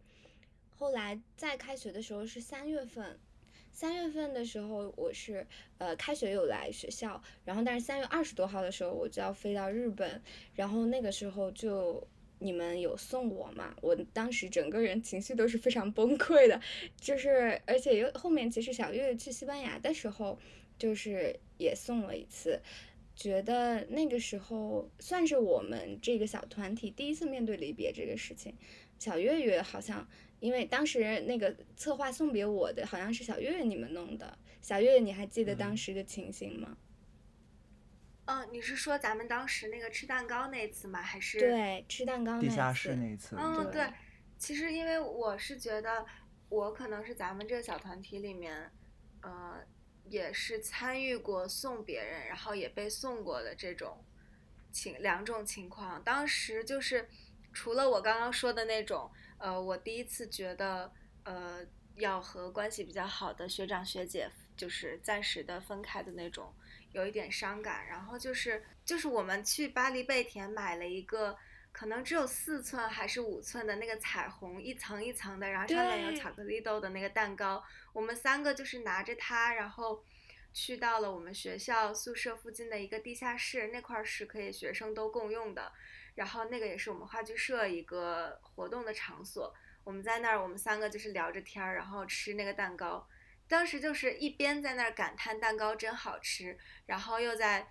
[0.71, 3.19] 后来在开学的时候是三月份，
[3.79, 5.47] 三月份的时候我是
[5.79, 10.21] 呃开学有来学校，然后但是三月二十多号的时候我就要飞到日本，
[10.57, 12.05] 然后那个时候就。
[12.41, 13.75] 你们有送我嘛？
[13.81, 16.61] 我当时整个人情绪都是非常崩溃的，
[16.97, 20.39] 就是而且又后面其实小月月去西班牙的时候，
[20.79, 22.61] 就是也送了一次，
[23.17, 28.55] 觉得那个时候算是我们这个小团体第一次面对离别这个事情。
[29.01, 30.09] 小月月好像
[30.41, 36.77] 因为当时那个策划送别我的好像是小月月你们弄的，小月月你还记得当时的情形吗？
[38.27, 41.01] 嗯，你是说咱们当时那个吃蛋糕那次吗？
[41.01, 41.41] 还是？
[41.41, 43.93] 对，吃蛋糕地下那次室那一次，嗯，对对，
[44.37, 46.05] 其实因为我是觉得，
[46.51, 48.71] 我可能是咱们这个小团体里面，
[49.23, 49.59] 呃，
[50.05, 54.05] 也是参与过送别人，然后也被送过的这种
[54.71, 56.05] 情两种情况。
[56.05, 57.09] 当时就是
[57.55, 60.93] 除了我刚刚说的那种，呃，我第一次觉得，
[61.25, 61.67] 呃，
[61.97, 66.53] 要和关系比较好的学长学姐就是暂时的分开的那种，
[66.93, 67.87] 有一点伤感。
[67.87, 71.37] 然后就是就是我们去巴黎贝甜买了一个。
[71.71, 77.63] 可能只有四寸还是五寸的那个彩虹，一层一层的，然后上面有巧克力豆的那个蛋糕。
[77.93, 80.03] 我们三个就是拿着它，然后
[80.53, 85.71] 去到了我们学校宿舍附近的一个地下室，那块儿是可以学生都共用的。
[86.19, 89.55] 然后那个也是我们话剧社一个活动的场所。
[89.85, 93.09] 我们在那儿，我们三个就是聊着天儿，然后吃那个蛋糕。
[93.47, 97.69] 当时就是一边在那儿感叹蛋糕真好吃，然后又在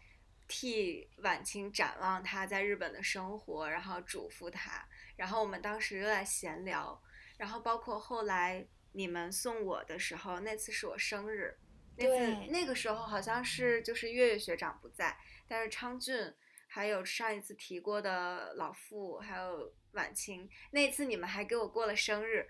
[0.47, 4.87] 替婉清展望她在日本的生活，然后嘱咐她。
[5.17, 7.03] 然后我们当时又在闲聊，
[7.37, 11.53] 然后包括后来你们送我的时候，那次是我生日，
[11.97, 15.17] 那次对那个时候好像是就是月月学长不在，
[15.49, 16.33] 但是昌俊
[16.77, 22.47] 还有上一次提过的老傅还有婉清，那一次你们还给我过了生日，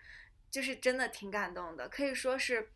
[0.51, 2.69] 就是真的挺感动的，可以说是。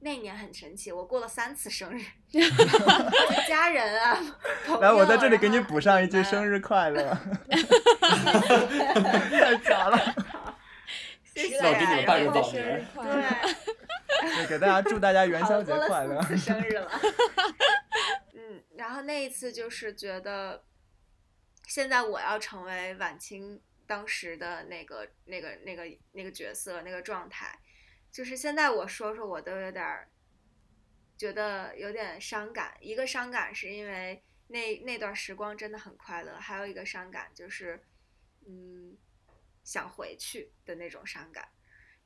[0.00, 2.04] 那一年很神奇，我过了三次生日，
[3.48, 4.20] 家人啊，
[4.66, 7.02] 朋来，我在这里给你补上一句生日快乐，
[9.30, 10.14] 太假了，
[11.24, 13.22] 谢谢老弟你们生日早年快乐。
[14.20, 16.22] 对，给大家祝大家元宵节快乐过了。
[16.24, 16.90] 四次生日了。
[18.34, 20.62] 嗯，然后那一次就是觉得，
[21.66, 27.58] 现在我要成为晚清当时的那个、那个、那个、那个角色、那个状态，
[28.10, 30.08] 就是现在我说说我都有点儿
[31.18, 32.76] 觉得有点伤感。
[32.80, 37.84] 一个伤感是因为那那段时光真的很快乐，还有一个伤感就是，
[38.46, 38.96] 嗯，
[39.64, 41.48] 想回去的那种伤感。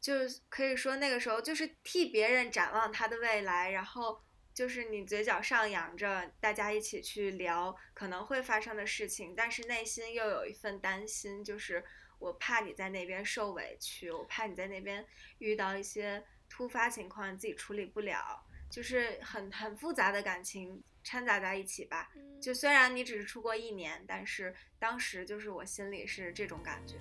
[0.00, 0.14] 就
[0.48, 11.84] 可以说那个时候就是替别人展望他的未来，然后就是你嘴角上扬着，大家一起去聊可能会发生的事情，但是内心又有一份担心，就是
[12.18, 15.06] 我怕你在那边受委屈，我怕你在那边
[15.38, 22.10] 遇到一些突发情况，你自己处理不了，就是很很复杂的感情掺杂在一起吧。
[22.40, 26.96] 就虽然你只是出国一年，但是当时就是我心里是这种感觉。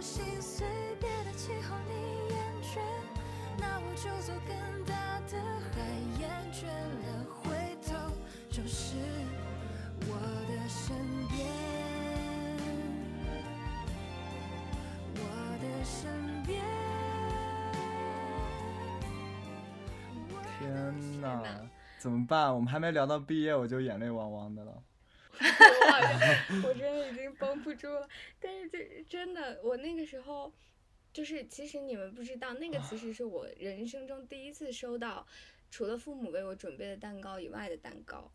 [0.00, 0.66] 我心碎，
[0.98, 1.92] 别的气候你
[2.32, 2.80] 厌倦，
[3.58, 4.56] 那我就做更
[4.86, 5.36] 大的
[5.74, 5.76] 海，
[6.18, 7.52] 厌倦了回
[7.86, 7.92] 头
[8.48, 8.96] 就是
[10.08, 10.16] 我
[10.48, 10.96] 的身
[11.28, 11.46] 边，
[15.16, 15.20] 我
[15.60, 16.08] 的身
[16.44, 16.64] 边。
[20.58, 21.44] 天呐，
[21.98, 22.54] 怎么办？
[22.54, 24.82] 我们还没聊到毕业，我就眼泪汪汪的了。
[25.38, 28.08] 我好像我真的已经绷不住了。
[28.40, 30.52] 但是这真的，我那个时候
[31.12, 35.26] 就是，其实你们不知道，那个其实是我人生中第一次收到
[35.70, 38.30] 除了父母为我准备的蛋糕以外的蛋糕。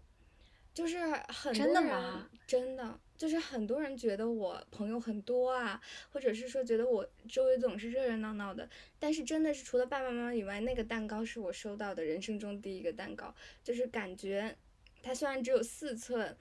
[0.73, 0.97] 就是
[1.29, 5.81] 很多真的人吗真的就是很多人觉得我朋友很多啊，
[6.11, 8.69] 或者是说觉得我周围总是热热闹闹的，
[8.99, 14.53] 但是真的是除了爸爸妈妈以外，那个蛋糕是我收到的人生中第一个蛋糕，就是感觉
[15.01, 16.35] 它虽然只有四寸，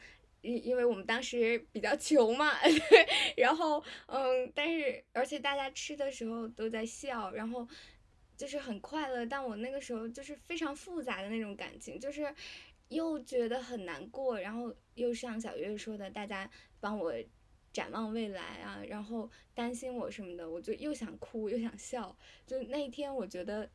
[0.44, 3.06] 因因为我们当时比较穷嘛， 对，
[3.36, 7.66] 然后嗯，但是而且大家吃的时候都在笑，然后
[8.36, 12.32] 就是很快乐，但我那个时候就是非常复杂的那种感情，就是
[12.88, 16.48] 又觉得很难过，然后又像小月说的，大家
[16.78, 17.14] 帮我
[17.72, 22.14] 展望未来啊，然后担心我什么的，我就又想哭又想笑，
[22.46, 23.68] 就那一天我觉得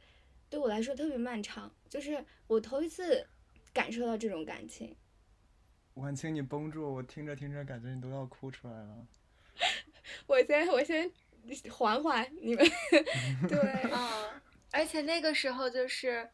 [0.49, 3.27] 对我来说特别漫长，就是我头一次
[3.73, 4.95] 感受到这种感情。
[5.99, 9.05] 婉清，你绷住，我听着听着感觉你都要哭出来了。
[10.27, 11.11] 我先我先
[11.69, 12.65] 缓缓你们，
[13.47, 13.59] 对，
[13.91, 16.29] 嗯，而且那个时候就是，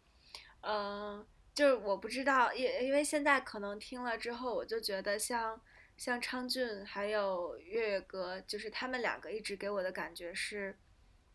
[0.62, 5.60] 嗯、就是我不知道，因因为现在可能听了之后，我就觉得像
[5.98, 10.78] 像昌俊还有月月哥，就是他们两个一直给我的感觉是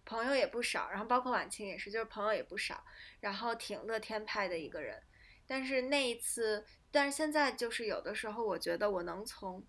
[0.04, 2.84] 朋友也不少，然后包括婉清也是，就是朋友也不少，
[3.20, 5.02] 然后挺乐天派的一个人。
[5.46, 9.64] 但是那一次，但是现在就是有的时候，我觉得我能从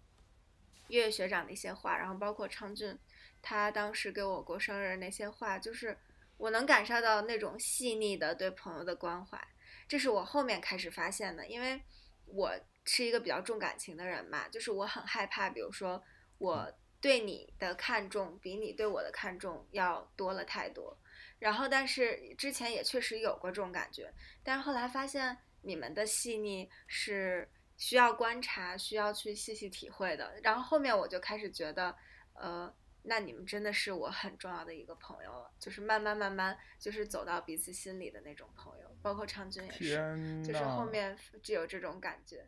[0.87, 2.97] 月月学长的一些话，然后包括昌俊
[3.41, 5.97] 他当时给我过生日那些话，就是
[6.37, 9.39] 我能感受到那种细腻的对朋友的关怀，
[9.87, 11.81] 这是我后面开始发现的，因为
[12.25, 12.51] 我
[12.85, 16.01] 是一个比较重感情的人嘛，就是我很害怕，比如说
[16.39, 20.97] 我对你的看重比你对我的看重要多了太多，
[21.39, 24.11] 然后但是之前也确实有过这种感觉，
[24.43, 30.33] 但是后来发现你们的细腻是需要观察，需要去细细体会的。
[30.43, 31.95] 然后后面我就开始觉得，
[32.33, 32.73] 呃，
[33.03, 42.45] 那你们真的是我很重要的一个朋友了，就是慢慢慢慢就是走到彼此心里的那种朋友，包括昌君也是，天就是后面就有这种感觉。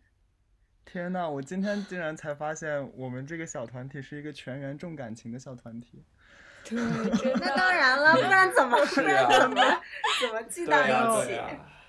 [0.86, 6.04] 天呐，我今天竟然才发现，我们这个小团体是一个全员重感情的小团体。
[6.64, 7.56] 对，那。
[7.56, 9.82] 当然了，不然怎么不然怎么
[10.22, 11.40] 怎么 聚到一起？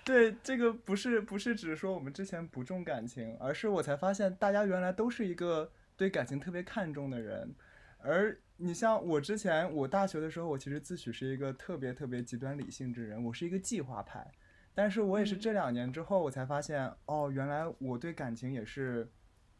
[0.04, 7.54] 对这个不是不是只说我们之前不重感情，而是我才发现大家原来都是一个对感情特别看重的人。
[7.98, 14.30] 而你像我之前，我大学的时候，我其实自诩是一个特别特别极端理性之人，我是一个计划派。
[14.74, 19.08] 但是我也是这两年之后，我才发现，哦，原来我对感情也是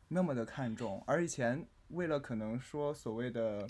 [0.08, 1.02] 那么的看重。
[1.06, 3.66] 而以前为了可能说所谓的，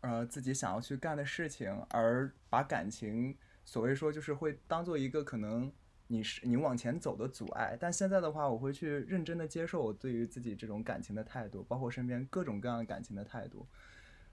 [0.00, 5.72] 呃，自己想要去干的事情，而把感情所谓说就是会当做一个可能
[6.08, 7.76] 你是你往前走的阻碍。
[7.80, 13.66] 但现在的话，我会去认真的接受我对于自己这种感情的态度，包括身边各种各样的感情的态度。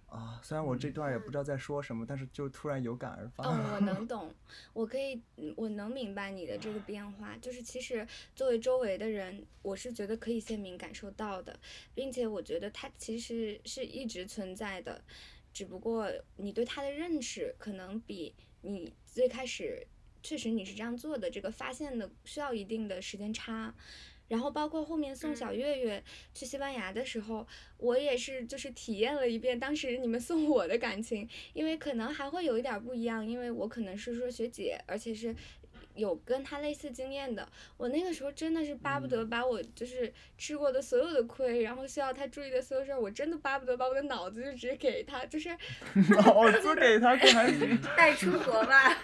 [0.08, 3.44] 啊，虽然我这段也不知道在说什么，但是就突然有感而发。
[3.46, 4.34] 嗯，我能 懂，
[4.74, 7.38] 我可以，嗯我能明白你的这个变化。
[7.38, 11.60] 就是其实作为周围的人，我是觉得可以鲜明感受到的，
[11.94, 15.00] 并且我觉得它其实是一直存在的，
[15.54, 19.88] 只不过你对它的认识可能比你最开始
[20.22, 23.74] 确实你是这样做的这个发现的需要一定的时间差。
[24.28, 26.04] 然后包括后面送小嗯月月
[26.36, 35.36] 去西班牙的时候，我也是就是体验了一遍当时你们送我的感情，因为可能还会有一点儿不一样，因为我可能是说学姐，而且是
[36.00, 37.48] 有跟他类似经验的。
[37.78, 45.50] 我那个时候真的是巴不得把我就是吃过的所有的亏，然后需要他注意的所有事儿，我真的巴不得把我的脑子就直接给他，就是
[46.16, 47.78] 脑子给他可还行。
[47.96, 48.90] 带出国吧。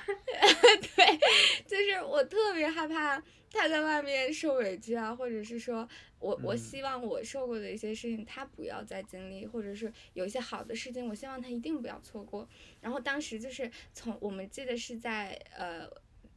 [0.95, 1.19] 对，
[1.67, 5.88] 就是我特别害怕他在外面受委屈啊，或者是说
[6.19, 12.47] 我我嗯希望我受过的一些事情他不要再经历，或者是有一些好的事情，我希望他一定不要错过。
[12.81, 15.89] 然后当时就是从我们记得是在呃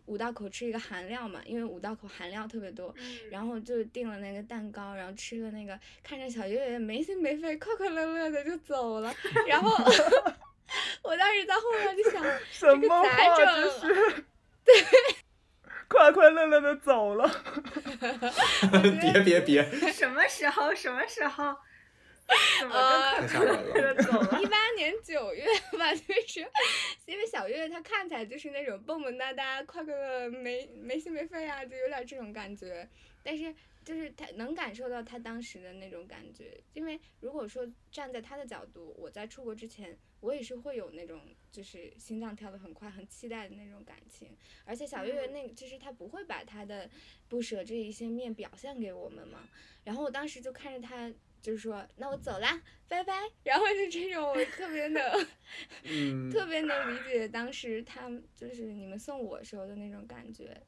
[0.08, 9.14] 五道口吃一个韩料嘛，因为五道口韩料特别多，嗯然后就订了那个蛋糕，然后吃了那个，看着小月月没心没肺、快快乐乐的就走了，
[9.46, 9.70] 然后
[11.04, 14.24] 我当时在后面就想， 什这个么话咋整这是？
[14.64, 14.74] 对，
[15.88, 17.30] 快快乐乐的走了。
[19.00, 19.62] 别别别，
[19.92, 20.74] 什么时候？
[20.74, 21.56] 什么时候？
[22.60, 23.22] 怎么呃？
[24.40, 25.46] 一八年九月
[25.78, 26.46] 吧，就是
[27.06, 32.86] 因为小月她看起来就是那种蹦蹦哒哒、快快乐乐、没没心没肺啊，就有点这种感觉。
[33.22, 44.36] 但是就是她能感受到她当时的那种感觉，因为如果说站在她的角度，我在出国之前，我也是会有那种就是心脏跳得很快、很期待的那种感情。
[44.64, 46.88] 而且小月月嗯那个就是她不会把她的
[47.28, 49.48] 不舍这一些面表现给我们嘛。
[49.84, 51.10] 然后我当时就看着她。
[51.40, 53.14] 就是说，那我走啦，拜拜。
[53.42, 55.02] 然后就这种，我特别能，
[55.84, 60.60] 嗯，特别能理解当时他们就是你们送我时候的那种感觉。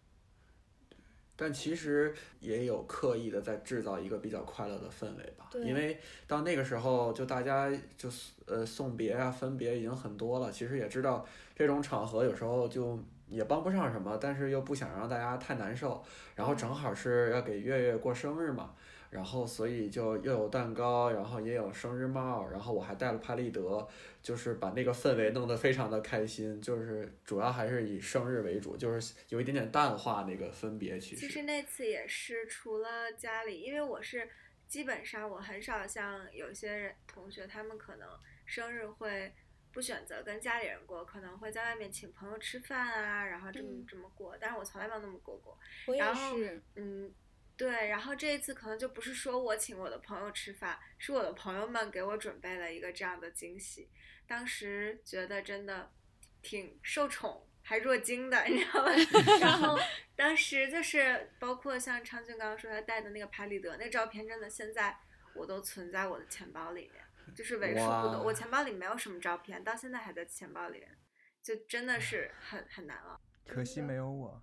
[1.37, 8.11] 但其实也有刻意的在制造一个比较快乐的氛围吧，因为到那个时候，就大家就
[8.45, 11.27] 呃送别啊、分别已经很多了，其实也知道
[11.57, 18.75] 这种场合有时候就也帮不上什么，但是又不想让大家太难受，然后正好是要给月月过生日嘛。
[19.11, 23.89] 然后，所以就又有蛋糕，然后也有生日帽，然后我还带了拍立得，
[24.23, 26.63] 就是把那个氛围弄得非常的开心。
[26.63, 30.99] 就是主要还是以生日为主，就是有一点点淡化那个分别。
[31.01, 34.31] 其实，其实那次也是，除了家里，因为我是
[34.69, 38.09] 基本上我很少像有些人同学，他们可能
[38.47, 39.33] 生日会
[39.73, 44.37] 不选择跟家里人过，可能会在外面请朋友吃饭啊，然后这么、嗯这么过。
[44.41, 45.59] 但是我从来没有那么过过。
[45.89, 47.13] 我也然后是，嗯，
[47.61, 53.91] 对，然后这一次可能就不是说我请我的朋友吃饭，是我的朋友们给我准备了一个这样的惊喜。
[54.27, 55.93] 当时觉得真的
[56.41, 58.93] 挺受宠还若惊的，你知道吗？
[59.43, 59.79] 然后
[60.17, 64.97] 当时就是包括像昌俊刚刚说他带的那个拍立得，那照片真的现在
[65.35, 68.23] 我都存在我的钱包里面，就是为数不多。
[68.23, 70.97] 我钱包里没有什么照片，到现在还在钱包里面，
[71.43, 73.21] 就真的是很很难忘。
[73.47, 74.43] 可惜没有我。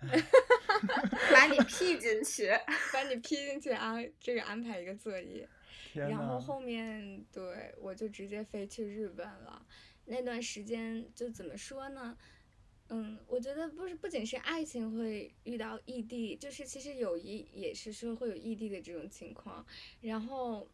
[1.32, 2.50] 把你 P 进去。
[2.92, 5.48] 把你 P 进去啊这个安排一个作业。
[5.94, 9.66] 然后后面对我就直接飞去日本了。
[10.04, 12.16] 那段时间就怎么说呢？
[12.90, 19.66] 嗯，我觉得不是不仅是爱情会遇到异地，就是其实友谊也是说会有异地的这种情况。
[20.00, 20.66] 然后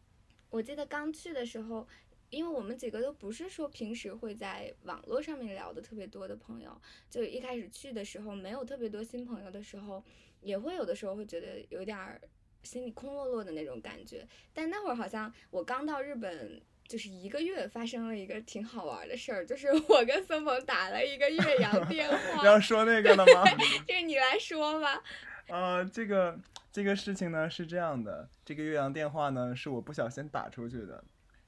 [0.49, 1.85] 我记得刚去的时候，
[2.29, 6.79] 因为我们几个都不是说平时会在网络上面聊的特别多的朋友，
[7.09, 10.03] 就一开始去的时候没有特别多新朋友的时候，
[10.41, 12.19] 也会有的时候会觉得有点儿
[12.63, 14.27] 心里空落落的那种感觉。
[14.53, 16.61] 但那会儿好像我刚到日本。
[16.87, 22.45] 就是一个月发生了一个挺好玩的事儿，就是我跟孙鹏打了一个岳阳 电话。
[22.45, 23.43] 要说那个了吗？
[23.87, 25.01] 这个你来说吧。
[25.47, 26.39] 呃，这个
[26.71, 31.03] 这个事情呢是这样的，这个岳阳电话呢是我不小心打出去的。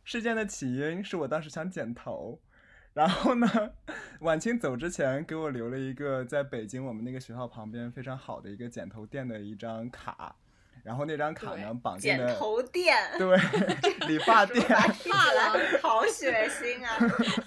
[0.07, 2.39] 事件的起因是我当时想剪头，
[2.93, 3.45] 然后呢，
[4.21, 10.34] 晚清走之前给我留了一个在北京我们那个学校旁边非常好的一个剪头店的一张卡。
[10.81, 13.38] 然后那张卡呢，绑定的剪头店，对，
[14.07, 16.95] 理发店，发廊，好血腥啊！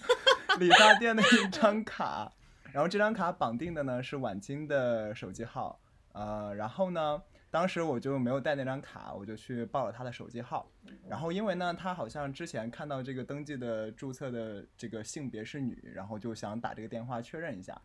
[0.60, 2.30] 理发店的一张卡，
[2.72, 5.80] 然后这张卡绑定的呢是晚清的手机号，
[6.12, 10.70] 呃，然后呢，当时我就没有带那张卡，我就去报了他的手机号，
[11.08, 17.76] 然后因为呢，他好像之前看到这个登记的注册的这个性别是女，然后就想打这个电话确认一下。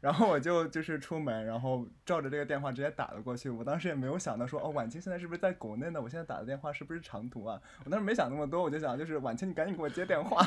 [0.00, 3.48] 然后我就就是出门，然后照着这个电话直接打了过去。
[3.48, 6.02] 我当时也没有想到说，哦，婉清现在是不是在国内呢？
[6.02, 7.58] 我现在打的电话是不是长途啊？
[7.86, 10.46] 我当时没想那么多，我就想就是婉清，你赶紧给我接电话。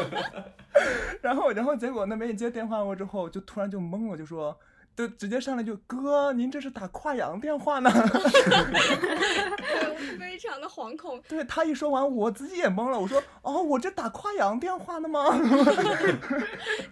[1.20, 4.58] 然后，然后结果那边一接电话过之后，就突然就懵了，就说。
[4.98, 7.88] 就直接上来就哥，您这是打跨洋电话呢？
[7.88, 11.22] 对，非常的惶恐。
[11.28, 12.98] 对他一说完，我自己也懵了。
[12.98, 15.30] 我说哦，我这打跨洋电话呢吗？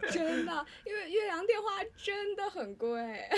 [0.08, 1.66] 真的，因为岳阳电话
[2.00, 3.28] 真的很贵。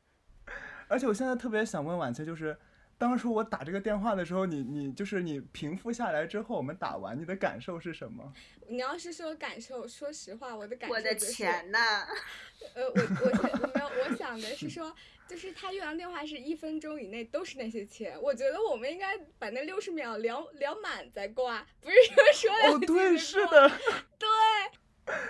[0.88, 2.54] 而且我现在特别想问婉清，就是。
[2.98, 8.32] 当初我打这个电话的时候，你你就是你平复下来之后，我们打完，你的感受是什么？
[8.68, 11.78] 你要是说感受，说实话，我的感受我的钱呢？
[12.74, 14.94] 呃，我我我没有，我 想的是说，
[15.28, 23.68] 就是他用完电话是一分钟以内都是那些钱，我觉得我们应该把那六十秒聊聊满再挂，不是说说两句哦，对，是的，
[24.18, 24.26] 对。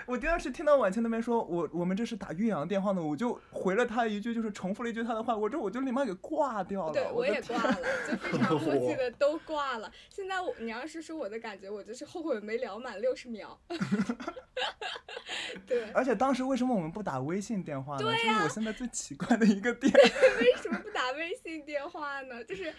[0.07, 6.93] 我第二次听到婉清那边说，我我们这是打岳阳电话呢，我就回了他一句，就是重复了一句他的话，我这我就立马给挂掉了。
[6.93, 7.79] 对，我也挂了，
[8.09, 9.91] 就非常默契的都挂了。
[10.09, 13.59] 现在我你要是说我的感觉，我就是后悔没聊满六十秒。
[15.67, 15.91] 对。
[15.93, 18.05] 而且当时为什么我们不打微信电话呢？
[18.05, 19.93] 对这是我现在最奇怪的一个点。
[19.93, 22.43] 为什么不打微信电话呢？
[22.45, 22.73] 就是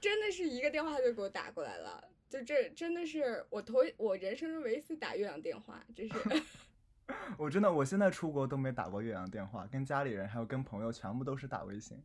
[0.00, 2.04] 真的是一个电话就给我打过来了。
[2.34, 6.14] 就这真的是我头我人生中唯一次打岳阳电话，这是。
[7.38, 11.96] 我真的我现在出国都没打过岳阳电话，跟家里人还有跟朋友全部都是打微信。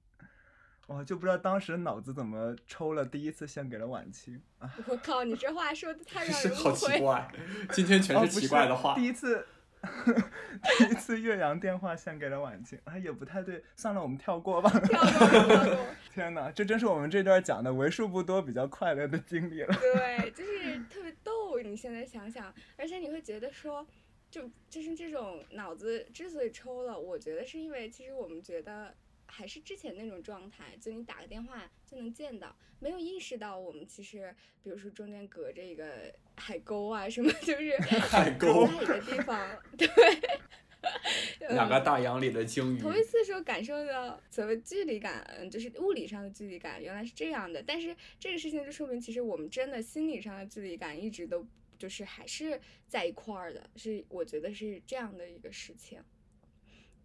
[0.85, 4.39] 我，就不知道当时脑子怎么抽了第一次献给了晚清。
[4.85, 7.27] 我靠，你这话说的太让人 好奇怪，
[7.73, 8.93] 今天全是奇怪的话。
[8.93, 9.47] 第一次。
[10.77, 14.69] 第一次岳阳电话献给了婉晴，啊，也不太对，算了，我们跳过吧。
[14.69, 15.85] 跳过。
[16.13, 19.73] 天哪，这真是我们这段讲的为数不多比较快乐的经历了。
[19.75, 21.59] 对，就是特别逗。
[21.59, 23.85] 你现在想想，而且你会觉得说，
[24.29, 28.93] 就就是这种脑子之所以抽了，我觉得是因为其实我们觉得。
[29.29, 39.87] 还是之前那种状态，就你打个电话就能见到，没有意识到我们其实，比如说中间隔着一个海沟啊什么， 就是海沟在一个地方， 对，
[41.53, 42.79] 两个大洋里的鲸鱼。
[42.79, 47.61] 头一次说感受到所谓距离感，嗯，就是物理上的距离感，原来是这样的。
[47.61, 51.45] 但是这个事情就说明，其实我们真的心理上的距离感一直都
[51.77, 56.01] 就是还是在一块儿的，是我觉得是这样的一个事情，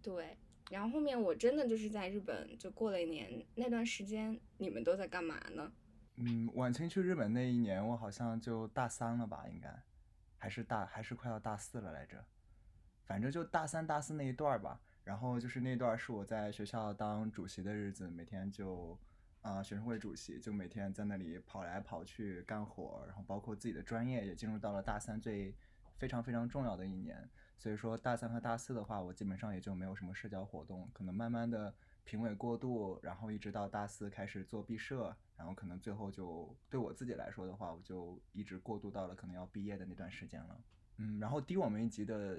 [0.02, 0.36] 对。
[0.70, 5.72] 然后后面我真的就是在日本就过了一年，那段时间你们都在干嘛呢？
[6.16, 9.82] 嗯，晚清去日本那一年，我好像就大三了吧，应该，
[10.38, 12.24] 还是大还是快要大四了来着，
[13.04, 14.80] 反正就大三大四那一段吧。
[15.02, 18.98] 然后就是那段是我在学校当主席的日子，每天就
[19.42, 25.54] 啊学生会主席，就每天在那里跑来跑去干活，然后包括自己的专业也进入到了大三最
[25.98, 27.28] 非常非常重要的一年。
[27.64, 31.72] 所以说大三和大四的话，我基本上也就没有什么社交活动，可能慢慢的
[32.04, 40.60] 评委过渡，然后一直到大四开始做毕设，然后可能最后就对我自己来说的话，我就一直过渡到了可能要毕业的那段时间了。
[40.98, 42.38] 嗯，然后低我们一级的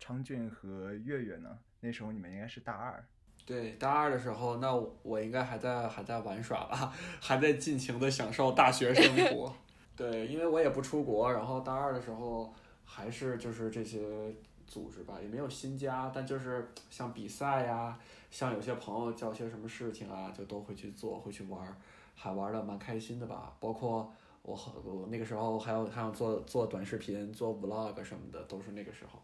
[0.00, 3.06] 昌俊和月月呢，那时候你们应该是大二。
[3.46, 4.74] 对，大二的时候，那
[5.04, 6.92] 我应该还在还在玩耍吧，
[7.22, 9.54] 还在尽情的享受大学生活。
[9.94, 12.52] 对，因为我也不出国，然后大二的时候
[12.82, 14.34] 还是就是这些。
[14.66, 17.98] 组织吧，也没有新家，但就是像比赛呀，
[18.30, 21.80] 像有些朋友叫些什么事情啊，就都会去做，会去玩，
[22.14, 23.56] 还玩的蛮开心的吧。
[23.60, 24.12] 包括
[24.42, 24.54] 我，
[24.84, 29.22] 我那个时候还有还有做做短视频、做 vlog 什么的，都是那个时候。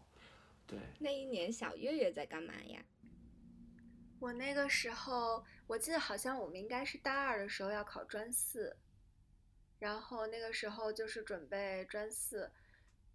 [0.65, 0.79] 对。
[0.99, 2.81] 那一年小月月在干嘛呀？
[4.19, 8.77] 我那个时候，我记得好像我们应该是大二的时候要考专四，
[9.79, 12.51] 然后那个时候就是准备专四，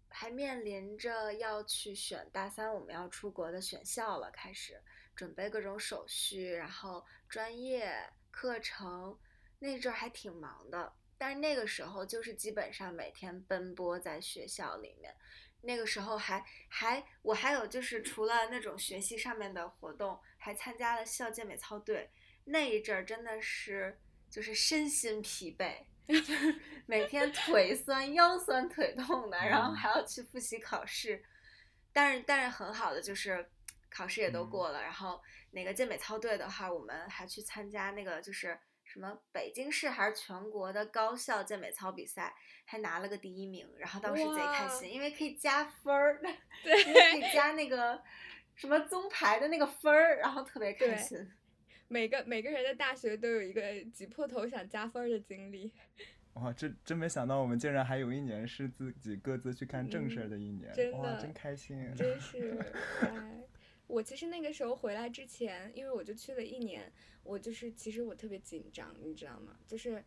[0.09, 4.81] 还面临着要去选大三我们要出国的选校了，开始
[5.15, 7.93] 准备各种手续，然后专业
[8.31, 9.19] 课程，
[9.59, 10.93] 那阵儿还挺忙的。
[11.19, 15.15] 但是那个时候就是基本上每天奔波在学校里面，
[15.63, 22.11] 那个时候还还我还有就是除了那种学习上面的活动，还参加了校健美操队。
[22.45, 23.99] 那一阵儿真的是
[24.31, 31.23] 就是身心疲惫，就 是每天腿酸、腰酸、腿痛的，然后还要去复习考试。
[31.93, 33.49] 但是但是很好的就是
[33.91, 35.21] 考试也都过了，然后
[35.51, 42.35] 那个健美操队的话，我们还去参加那个就是什么北京市还是全国的高校健美操比赛，
[42.67, 46.21] 还拿了个第一名，然后当时贼开心，因为可以加分儿，
[46.63, 48.01] 对 因为可以加那个
[48.55, 51.19] 什么综排的那个分儿，然后特别开心。
[51.89, 55.71] 每个每个人的大学都有一个挤破头想加分儿的经历。
[56.35, 61.79] 哇，这真没想到我们竟然还有一年是自己各自去看正事儿的一年，哇，真的真开心。
[61.97, 62.59] 真是，
[63.01, 63.43] 哎，
[63.87, 66.93] 我其实那个时候回来之前，因为我就去了一年，
[67.23, 69.57] 我就是其实我特别紧张，你知道吗？
[69.67, 70.05] 就是，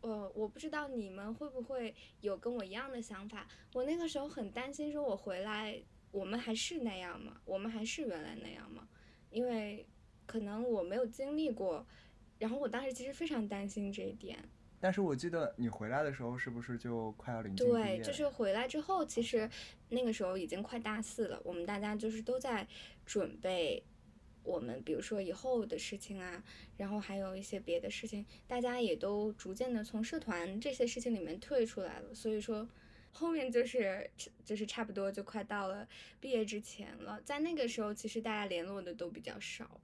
[0.00, 3.46] 呃，我不知道你们会不会有跟我一样的想法。
[3.74, 5.80] 我那个时候很担心，说我回来，
[6.10, 7.40] 我们还是那样吗？
[7.44, 8.88] 我们还是原来那样吗？
[9.30, 9.86] 因为
[10.26, 11.86] 可能我没有经历过，
[12.38, 14.38] 然后我当时其实非常担心这一点。
[14.80, 19.48] 但是我记得你回来的时候是不是就快要临近毕对，就是回来之后，其实
[19.90, 22.66] 那个时候已经快大四了，我们大家就是都在
[23.06, 23.82] 准备
[24.42, 26.42] 我们，比如说以后的事情啊，
[26.76, 32.68] 然后还有一些别的事情，大家也都逐渐的从社团这些事情里面退出来了，所以说。
[33.14, 34.10] 后面就是
[34.42, 35.86] 就是差不多就快到了
[36.18, 39.78] 毕业之前了，在那个时候，其实大家联络的都比较少。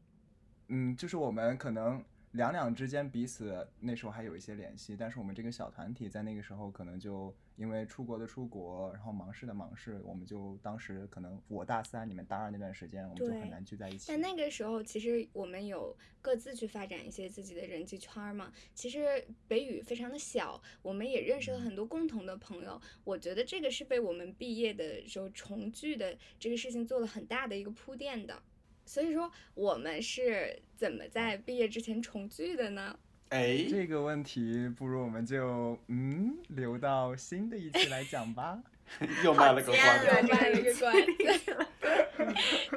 [0.68, 14.04] 嗯，就是我们可能两两之间彼此那时候还有一些联系，但是我们这个小团体在那个时候可能就因为出国的出国，然后忙事的忙事，我们就当时可能我大三，你们大二那段时间，我们就很难聚在一起。
[14.08, 18.52] 但那个时候，其实我们有各自去发展一些自己的人际圈儿嘛。
[18.74, 22.78] 其实北语非常的小，我们也认识了很多共同的朋友。
[23.04, 28.42] 我觉得这个是被我们毕业的时候重聚的这个事情做了很大的一个铺垫的。
[28.88, 32.98] 所以说，我们是怎么在毕业之前重聚的呢？
[33.28, 38.62] 哎，这个问题，不如我们就嗯留到新的一期来讲吧。
[39.22, 40.06] 又卖了个关子。
[40.06, 40.94] 又卖了一个关
[41.38, 41.66] 子。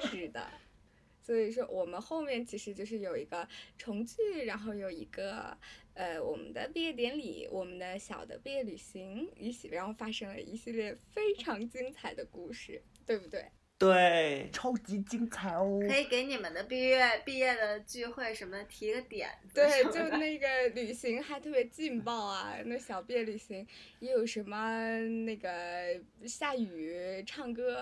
[0.12, 0.46] 是的，
[1.22, 3.48] 所以说我们后面其实就是有一个
[3.78, 5.58] 重聚，然后有一个
[5.94, 13.46] 呃我们的毕业典礼，我们的小的毕业旅行一起，然后发生了一系列非常精彩的故事，对不对？
[13.82, 15.80] 对，超级精彩哦！
[15.90, 22.56] 可以给你们的毕业毕业的聚会什么提个点子对就那个旅行还特别劲爆啊！
[22.66, 23.66] 那小毕业旅行
[23.98, 25.50] 也有什么那个
[26.28, 27.76] 下雨、唱歌，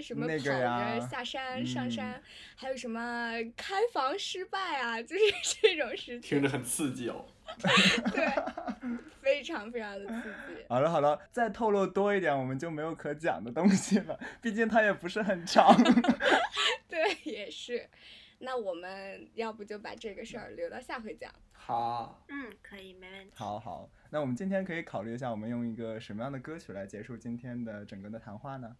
[0.00, 2.22] 什么那跑着下山、上嗯山，
[2.54, 5.22] 还有什么开房失败啊，就是
[5.60, 7.26] 这种事情，听着很刺激哦。
[8.12, 8.26] 对，
[9.22, 10.64] 非常非常的刺激。
[10.68, 14.18] 好了好了，再透露多一点，我们就没有可讲的东西了。
[14.40, 15.76] 毕竟它也不是很长。
[16.88, 17.88] 对，也是。
[18.38, 21.32] 那我们要不就把这个事儿留到下回讲。
[21.52, 23.32] 好，嗯，可以，没问题。
[23.34, 28.76] 好好，那我们今天可以考虑一下，我们用一个什么样的歌曲来结束今天的整个的谈话呢？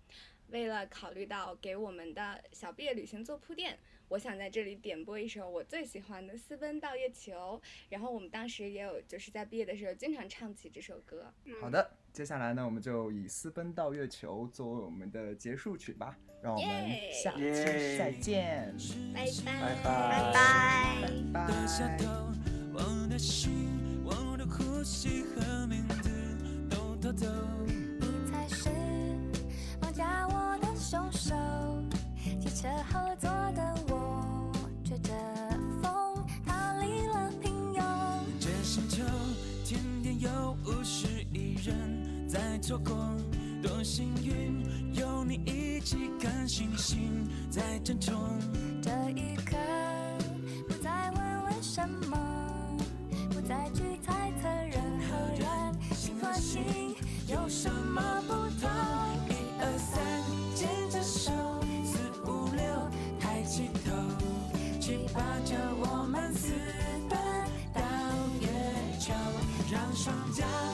[0.49, 3.77] 为了考虑到给我们的小毕业旅行做铺垫，
[4.09, 7.61] 我想在这里点播一首我最喜欢的《私奔到月球》。
[7.89, 11.33] 然后我们当时也有就是在毕业的时候经常唱起这首歌。
[11.61, 16.17] 好的，接下来呢，我们就以《私奔到月球》作为我们的结束曲吧。
[16.43, 16.69] 让我们
[17.11, 18.73] 下期再见，
[19.13, 21.11] 拜拜拜拜拜拜。
[21.33, 21.97] 拜低下拜。
[21.97, 22.05] 头，
[22.75, 23.51] 我的心，
[24.05, 26.11] 我的呼吸和名字
[26.69, 27.27] 都偷走。
[27.67, 28.69] 你才是
[29.81, 31.35] 绑架我的凶手。
[32.39, 33.96] 汽车后座的我，
[40.37, 42.95] 有五十亿人在错过，
[43.63, 44.63] 多幸运
[44.95, 48.15] 有你一起看星星在争宠。
[48.83, 49.57] 这一刻，
[50.69, 52.77] 不再问为什么，
[53.31, 54.13] 不再去猜
[70.07, 70.66] 长假。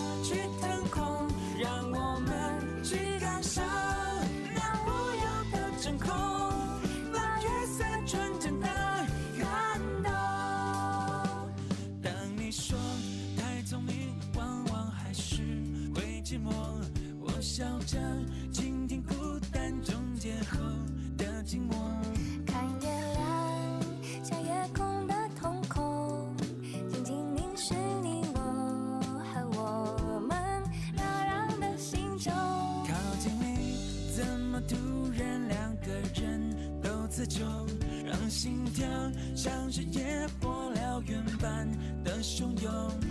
[39.34, 41.68] 像是野火燎原般
[42.02, 43.01] 的汹涌。